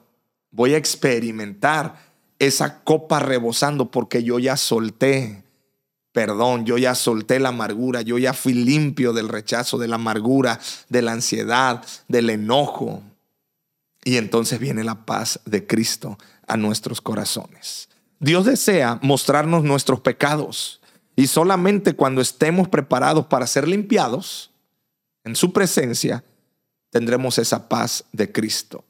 Voy 0.52 0.74
a 0.74 0.78
experimentar 0.78 1.96
esa 2.40 2.84
copa 2.84 3.20
rebosando 3.20 3.92
porque 3.92 4.24
yo 4.24 4.40
ya 4.40 4.58
solté 4.58 5.44
perdón, 6.12 6.66
yo 6.66 6.78
ya 6.78 6.96
solté 6.96 7.40
la 7.40 7.50
amargura, 7.50 8.02
yo 8.02 8.18
ya 8.18 8.34
fui 8.34 8.54
limpio 8.54 9.14
del 9.14 9.30
rechazo, 9.30 9.78
de 9.78 9.88
la 9.88 9.96
amargura, 9.96 10.60
de 10.90 11.02
la 11.02 11.12
ansiedad, 11.12 11.86
del 12.08 12.32
enojo, 12.32 13.04
y 14.04 14.18
entonces 14.18 14.60
viene 14.60 14.84
la 14.84 15.06
paz 15.06 15.40
de 15.46 15.68
Cristo 15.68 16.18
a 16.48 16.58
nuestros 16.58 17.02
corazones. 17.02 17.90
Dios 18.20 18.46
desea 18.46 19.00
mostrarnos 19.02 19.64
nuestros 19.64 20.02
pecados 20.02 20.82
y 21.16 21.28
solamente 21.28 21.96
cuando 21.96 22.22
estemos 22.22 22.68
preparados 22.68 23.26
para 23.26 23.48
ser 23.48 23.68
limpiados 23.68 24.52
en 25.24 25.36
su 25.36 25.54
presencia, 25.54 26.24
tendremos 26.90 27.38
esa 27.38 27.68
paz 27.68 28.06
de 28.12 28.32
Cristo. 28.32 28.84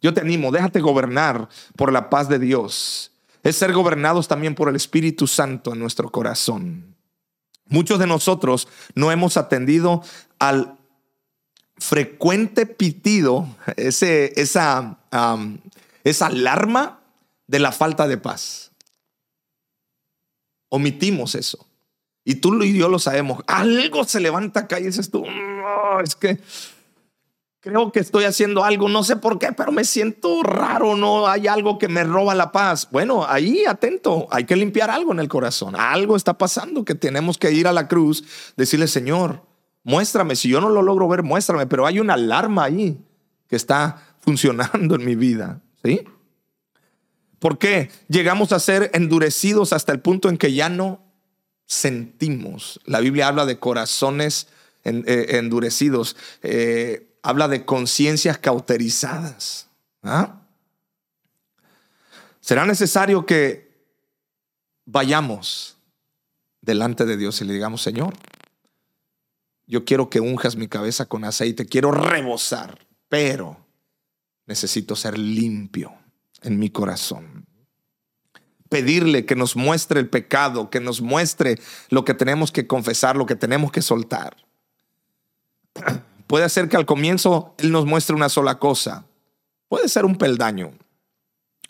Yo 0.00 0.12
te 0.12 0.20
animo, 0.20 0.52
déjate 0.52 0.80
gobernar 0.80 1.48
por 1.76 1.92
la 1.92 2.10
paz 2.10 2.28
de 2.28 2.38
Dios. 2.38 3.12
Es 3.42 3.56
ser 3.56 3.72
gobernados 3.72 4.28
también 4.28 4.54
por 4.54 4.68
el 4.68 4.76
Espíritu 4.76 5.26
Santo 5.26 5.72
en 5.72 5.78
nuestro 5.78 6.10
corazón. 6.10 6.94
Muchos 7.66 7.98
de 7.98 8.06
nosotros 8.06 8.68
no 8.94 9.10
hemos 9.10 9.36
atendido 9.36 10.02
al 10.38 10.76
frecuente 11.76 12.66
pitido, 12.66 13.48
ese, 13.76 14.32
esa, 14.40 14.98
esa 16.04 16.26
alarma 16.26 17.00
de 17.46 17.58
la 17.58 17.72
falta 17.72 18.06
de 18.08 18.18
paz. 18.18 18.72
Omitimos 20.68 21.34
eso. 21.34 21.66
Y 22.24 22.36
tú 22.36 22.62
y 22.62 22.76
yo 22.76 22.88
lo 22.88 22.98
sabemos. 22.98 23.42
Algo 23.46 24.04
se 24.04 24.20
levanta 24.20 24.60
acá 24.60 24.80
y 24.80 24.84
dices 24.84 25.10
tú, 25.10 25.24
es 26.02 26.14
que 26.16 26.40
creo 27.60 27.92
que 27.92 28.00
estoy 28.00 28.24
haciendo 28.24 28.64
algo, 28.64 28.88
no 28.88 29.04
sé 29.04 29.16
por 29.16 29.38
qué, 29.38 29.52
pero 29.52 29.72
me 29.72 29.84
siento 29.84 30.42
raro, 30.42 30.96
no 30.96 31.26
hay 31.26 31.46
algo 31.46 31.78
que 31.78 31.88
me 31.88 32.04
roba 32.04 32.34
la 32.34 32.52
paz. 32.52 32.88
Bueno, 32.90 33.26
ahí 33.26 33.64
atento, 33.66 34.26
hay 34.30 34.44
que 34.44 34.56
limpiar 34.56 34.90
algo 34.90 35.12
en 35.12 35.20
el 35.20 35.28
corazón. 35.28 35.76
Algo 35.76 36.16
está 36.16 36.36
pasando 36.36 36.84
que 36.84 36.94
tenemos 36.94 37.38
que 37.38 37.52
ir 37.52 37.66
a 37.66 37.72
la 37.72 37.88
cruz, 37.88 38.24
decirle, 38.56 38.88
Señor, 38.88 39.42
Muéstrame, 39.84 40.34
si 40.34 40.48
yo 40.48 40.62
no 40.62 40.70
lo 40.70 40.80
logro 40.80 41.06
ver, 41.08 41.22
muéstrame, 41.22 41.66
pero 41.66 41.86
hay 41.86 42.00
una 42.00 42.14
alarma 42.14 42.64
ahí 42.64 42.98
que 43.46 43.54
está 43.54 44.02
funcionando 44.20 44.94
en 44.94 45.04
mi 45.04 45.14
vida, 45.14 45.60
¿sí? 45.84 46.00
¿Por 47.38 47.58
qué 47.58 47.90
llegamos 48.08 48.52
a 48.52 48.58
ser 48.58 48.90
endurecidos 48.94 49.72
hasta 49.72 49.92
el 49.92 50.00
punto 50.00 50.28
en 50.28 50.38
que 50.38 50.52
ya 50.52 50.68
no 50.68 51.02
sentimos? 51.66 52.80
La 52.84 53.00
Biblia 53.00 53.28
habla 53.28 53.46
de 53.46 53.58
corazones 53.58 54.48
eh, 54.84 55.26
endurecidos, 55.38 56.16
eh, 56.42 57.16
habla 57.22 57.48
de 57.48 57.64
conciencias 57.64 58.38
cauterizadas. 58.38 59.68
¿ah? 60.02 60.42
Será 62.40 62.66
necesario 62.66 63.26
que 63.26 63.72
vayamos 64.84 65.78
delante 66.60 67.04
de 67.04 67.16
Dios 67.16 67.40
y 67.40 67.44
le 67.44 67.54
digamos, 67.54 67.82
Señor, 67.82 68.14
yo 69.66 69.84
quiero 69.84 70.10
que 70.10 70.20
unjas 70.20 70.56
mi 70.56 70.68
cabeza 70.68 71.06
con 71.06 71.24
aceite, 71.24 71.66
quiero 71.66 71.90
rebosar, 71.90 72.86
pero 73.08 73.56
necesito 74.46 74.94
ser 74.94 75.18
limpio 75.18 76.03
en 76.44 76.58
mi 76.58 76.70
corazón. 76.70 77.46
Pedirle 78.68 79.26
que 79.26 79.36
nos 79.36 79.56
muestre 79.56 80.00
el 80.00 80.08
pecado, 80.08 80.70
que 80.70 80.80
nos 80.80 81.00
muestre 81.00 81.58
lo 81.90 82.04
que 82.04 82.14
tenemos 82.14 82.52
que 82.52 82.66
confesar, 82.66 83.16
lo 83.16 83.26
que 83.26 83.36
tenemos 83.36 83.72
que 83.72 83.82
soltar. 83.82 84.36
Puede 86.26 86.48
ser 86.48 86.68
que 86.68 86.76
al 86.76 86.86
comienzo 86.86 87.54
Él 87.58 87.72
nos 87.72 87.86
muestre 87.86 88.16
una 88.16 88.28
sola 88.28 88.58
cosa. 88.58 89.06
Puede 89.68 89.88
ser 89.88 90.04
un 90.04 90.16
peldaño. 90.16 90.72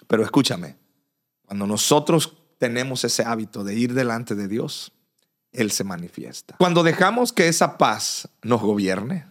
Pero 0.06 0.22
escúchame, 0.22 0.76
cuando 1.46 1.66
nosotros 1.66 2.36
tenemos 2.58 3.04
ese 3.04 3.24
hábito 3.24 3.64
de 3.64 3.74
ir 3.74 3.94
delante 3.94 4.34
de 4.34 4.48
Dios, 4.48 4.92
él 5.54 5.70
se 5.70 5.84
manifiesta. 5.84 6.56
Cuando 6.58 6.82
dejamos 6.82 7.32
que 7.32 7.48
esa 7.48 7.78
paz 7.78 8.28
nos 8.42 8.60
gobierne, 8.60 9.26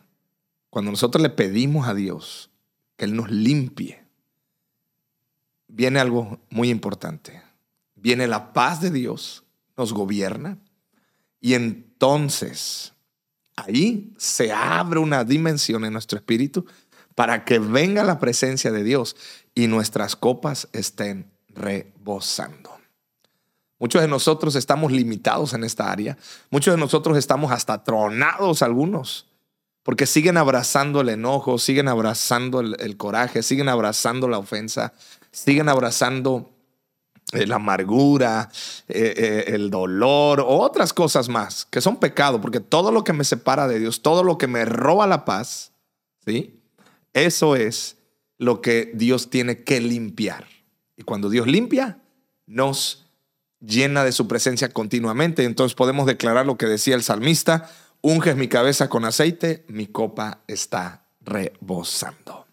cuando 0.69 0.89
nosotros 0.89 1.21
le 1.21 1.29
pedimos 1.29 1.87
a 1.87 1.93
Dios 1.93 2.49
que 2.95 3.05
Él 3.05 3.15
nos 3.15 3.29
limpie, 3.29 4.02
viene 5.73 5.99
algo 5.99 6.39
muy 6.49 6.69
importante. 6.69 7.41
Viene 7.95 8.27
la 8.27 8.53
paz 8.53 8.79
de 8.79 8.91
Dios, 8.91 9.43
nos 9.75 9.91
gobierna, 9.93 10.57
y 11.41 11.55
entonces 11.55 12.93
ahí 13.55 14.13
se 14.17 14.51
abre 14.51 14.99
una 14.99 15.23
dimensión 15.23 15.83
en 15.83 15.93
nuestro 15.93 16.17
espíritu 16.17 16.65
para 17.15 17.43
que 17.43 17.59
venga 17.59 18.03
la 18.03 18.19
presencia 18.19 18.71
de 18.71 18.83
Dios 18.83 19.15
y 19.55 19.67
nuestras 19.67 20.15
copas 20.15 20.67
estén 20.73 21.31
rebosando. 21.49 22.71
Muchos 23.79 24.01
de 24.01 24.07
nosotros 24.07 24.55
estamos 24.55 24.91
limitados 24.91 25.53
en 25.53 25.63
esta 25.63 25.91
área. 25.91 26.17
Muchos 26.49 26.73
de 26.73 26.79
nosotros 26.79 27.17
estamos 27.17 27.51
hasta 27.51 27.83
tronados 27.83 28.61
algunos. 28.61 29.27
Porque 29.83 30.05
siguen 30.05 30.37
abrazando 30.37 31.01
el 31.01 31.09
enojo, 31.09 31.59
siguen 31.59 31.89
abrazando 31.89 32.61
el, 32.61 32.97
coraje, 32.97 33.43
siguen 33.43 33.67
abrazando 33.67 34.29
la 34.29 34.37
ofensa, 34.37 34.93
siguen 35.33 35.67
abrazando 35.67 36.53
eh, 37.33 37.47
la 37.47 37.55
amargura, 37.55 38.49
eh, 38.87 39.13
eh, 39.17 39.43
el 39.47 39.69
dolor, 39.69 40.43
otras 40.45 40.93
cosas 40.93 41.27
más 41.27 41.65
que 41.65 41.81
son 41.81 41.97
pecado, 41.97 42.39
porque 42.39 42.59
todo 42.59 42.91
lo 42.91 43.03
que 43.03 43.11
me 43.11 43.23
separa 43.23 43.67
de 43.67 43.79
Dios, 43.79 44.01
todo 44.01 44.23
lo 44.23 44.37
que 44.37 44.47
me 44.47 44.63
roba 44.65 45.07
la 45.07 45.25
paz, 45.25 45.73
¿sí? 46.25 46.61
Eso 47.13 47.55
es 47.55 47.97
lo 48.37 48.61
que 48.61 48.91
Dios 48.93 49.29
tiene 49.29 49.63
que 49.63 49.81
limpiar. 49.81 50.47
Y 50.95 51.03
cuando 51.03 51.29
Dios 51.29 51.47
limpia, 51.47 51.99
nos 52.45 53.07
llena 53.59 54.03
de 54.03 54.11
su 54.11 54.27
presencia 54.27 54.69
continuamente. 54.69 55.43
Entonces 55.43 55.75
podemos 55.75 56.05
declarar 56.05 56.45
lo 56.45 56.57
que 56.57 56.65
decía 56.67 56.95
el 56.95 57.03
salmista, 57.03 57.69
unges 58.01 58.35
mi 58.35 58.47
cabeza 58.47 58.89
con 58.89 59.05
aceite, 59.05 59.65
mi 59.67 59.87
copa 59.87 60.43
está 60.47 61.07
rebosando. 61.21 62.45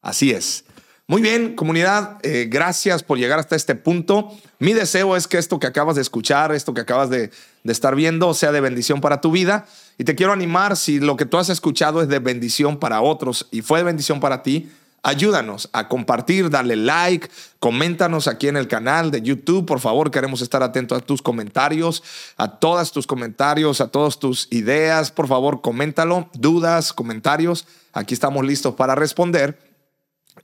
Así 0.00 0.30
es. 0.30 0.64
Muy 1.12 1.20
bien, 1.20 1.56
comunidad, 1.56 2.16
eh, 2.22 2.48
gracias 2.48 3.02
por 3.02 3.18
llegar 3.18 3.38
hasta 3.38 3.54
este 3.54 3.74
punto. 3.74 4.32
Mi 4.58 4.72
deseo 4.72 5.14
es 5.14 5.28
que 5.28 5.36
esto 5.36 5.58
que 5.58 5.66
acabas 5.66 5.96
de 5.96 6.00
escuchar, 6.00 6.54
esto 6.54 6.72
que 6.72 6.80
acabas 6.80 7.10
de, 7.10 7.30
de 7.64 7.72
estar 7.74 7.94
viendo, 7.94 8.32
sea 8.32 8.50
de 8.50 8.62
bendición 8.62 9.02
para 9.02 9.20
tu 9.20 9.30
vida. 9.30 9.66
Y 9.98 10.04
te 10.04 10.14
quiero 10.14 10.32
animar, 10.32 10.74
si 10.74 11.00
lo 11.00 11.18
que 11.18 11.26
tú 11.26 11.36
has 11.36 11.50
escuchado 11.50 12.00
es 12.00 12.08
de 12.08 12.18
bendición 12.18 12.78
para 12.78 13.02
otros 13.02 13.46
y 13.50 13.60
fue 13.60 13.80
de 13.80 13.84
bendición 13.84 14.20
para 14.20 14.42
ti, 14.42 14.70
Ayúdanos 15.04 15.68
a 15.72 15.88
compartir, 15.88 16.48
darle 16.48 16.76
like, 16.76 17.28
coméntanos 17.58 18.28
aquí 18.28 18.46
en 18.46 18.56
el 18.56 18.68
canal 18.68 19.10
de 19.10 19.20
YouTube. 19.20 19.66
Por 19.66 19.80
favor, 19.80 20.12
queremos 20.12 20.42
estar 20.42 20.62
atentos 20.62 20.96
a 20.96 21.00
tus 21.00 21.20
comentarios, 21.20 22.04
a 22.36 22.60
todas 22.60 22.92
tus 22.92 23.04
comentarios, 23.04 23.80
a 23.80 23.88
todas 23.88 24.20
tus 24.20 24.46
ideas. 24.52 25.10
Por 25.10 25.26
favor, 25.26 25.60
coméntalo, 25.60 26.30
dudas, 26.34 26.92
comentarios. 26.92 27.66
Aquí 27.92 28.14
estamos 28.14 28.46
listos 28.46 28.76
para 28.76 28.94
responder. 28.94 29.71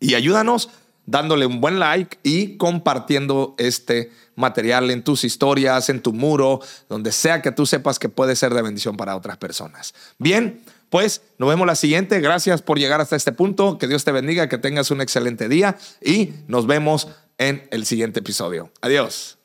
Y 0.01 0.14
ayúdanos 0.14 0.70
dándole 1.07 1.46
un 1.46 1.61
buen 1.61 1.79
like 1.79 2.18
y 2.22 2.59
compartiendo 2.59 3.55
este 3.59 4.12
material 4.37 4.90
en 4.90 5.03
tus 5.03 5.24
historias, 5.24 5.88
en 5.88 6.03
tu 6.03 6.12
muro, 6.12 6.61
donde 6.88 7.12
sea 7.12 7.40
que 7.40 7.51
tú 7.51 7.64
sepas 7.64 7.98
que 7.98 8.09
puede 8.09 8.37
ser 8.37 8.53
de 8.53 8.62
bendición 8.62 8.96
para 8.96 9.16
otras 9.16 9.38
personas. 9.38 9.94
Bien, 10.18 10.61
pues 10.90 11.22
nos 11.38 11.48
vemos 11.48 11.66
la 11.66 11.74
siguiente. 11.74 12.20
Gracias 12.20 12.62
por 12.62 12.79
llegar 12.79 13.01
hasta 13.01 13.16
este 13.16 13.33
punto. 13.33 13.79
Que 13.79 13.88
Dios 13.88 14.05
te 14.05 14.12
bendiga, 14.12 14.48
que 14.48 14.59
tengas 14.59 14.90
un 14.90 15.01
excelente 15.01 15.48
día 15.48 15.77
y 16.03 16.35
nos 16.46 16.66
vemos 16.66 17.09
en 17.38 17.66
el 17.70 17.87
siguiente 17.87 18.20
episodio. 18.20 18.70
Adiós. 18.83 19.38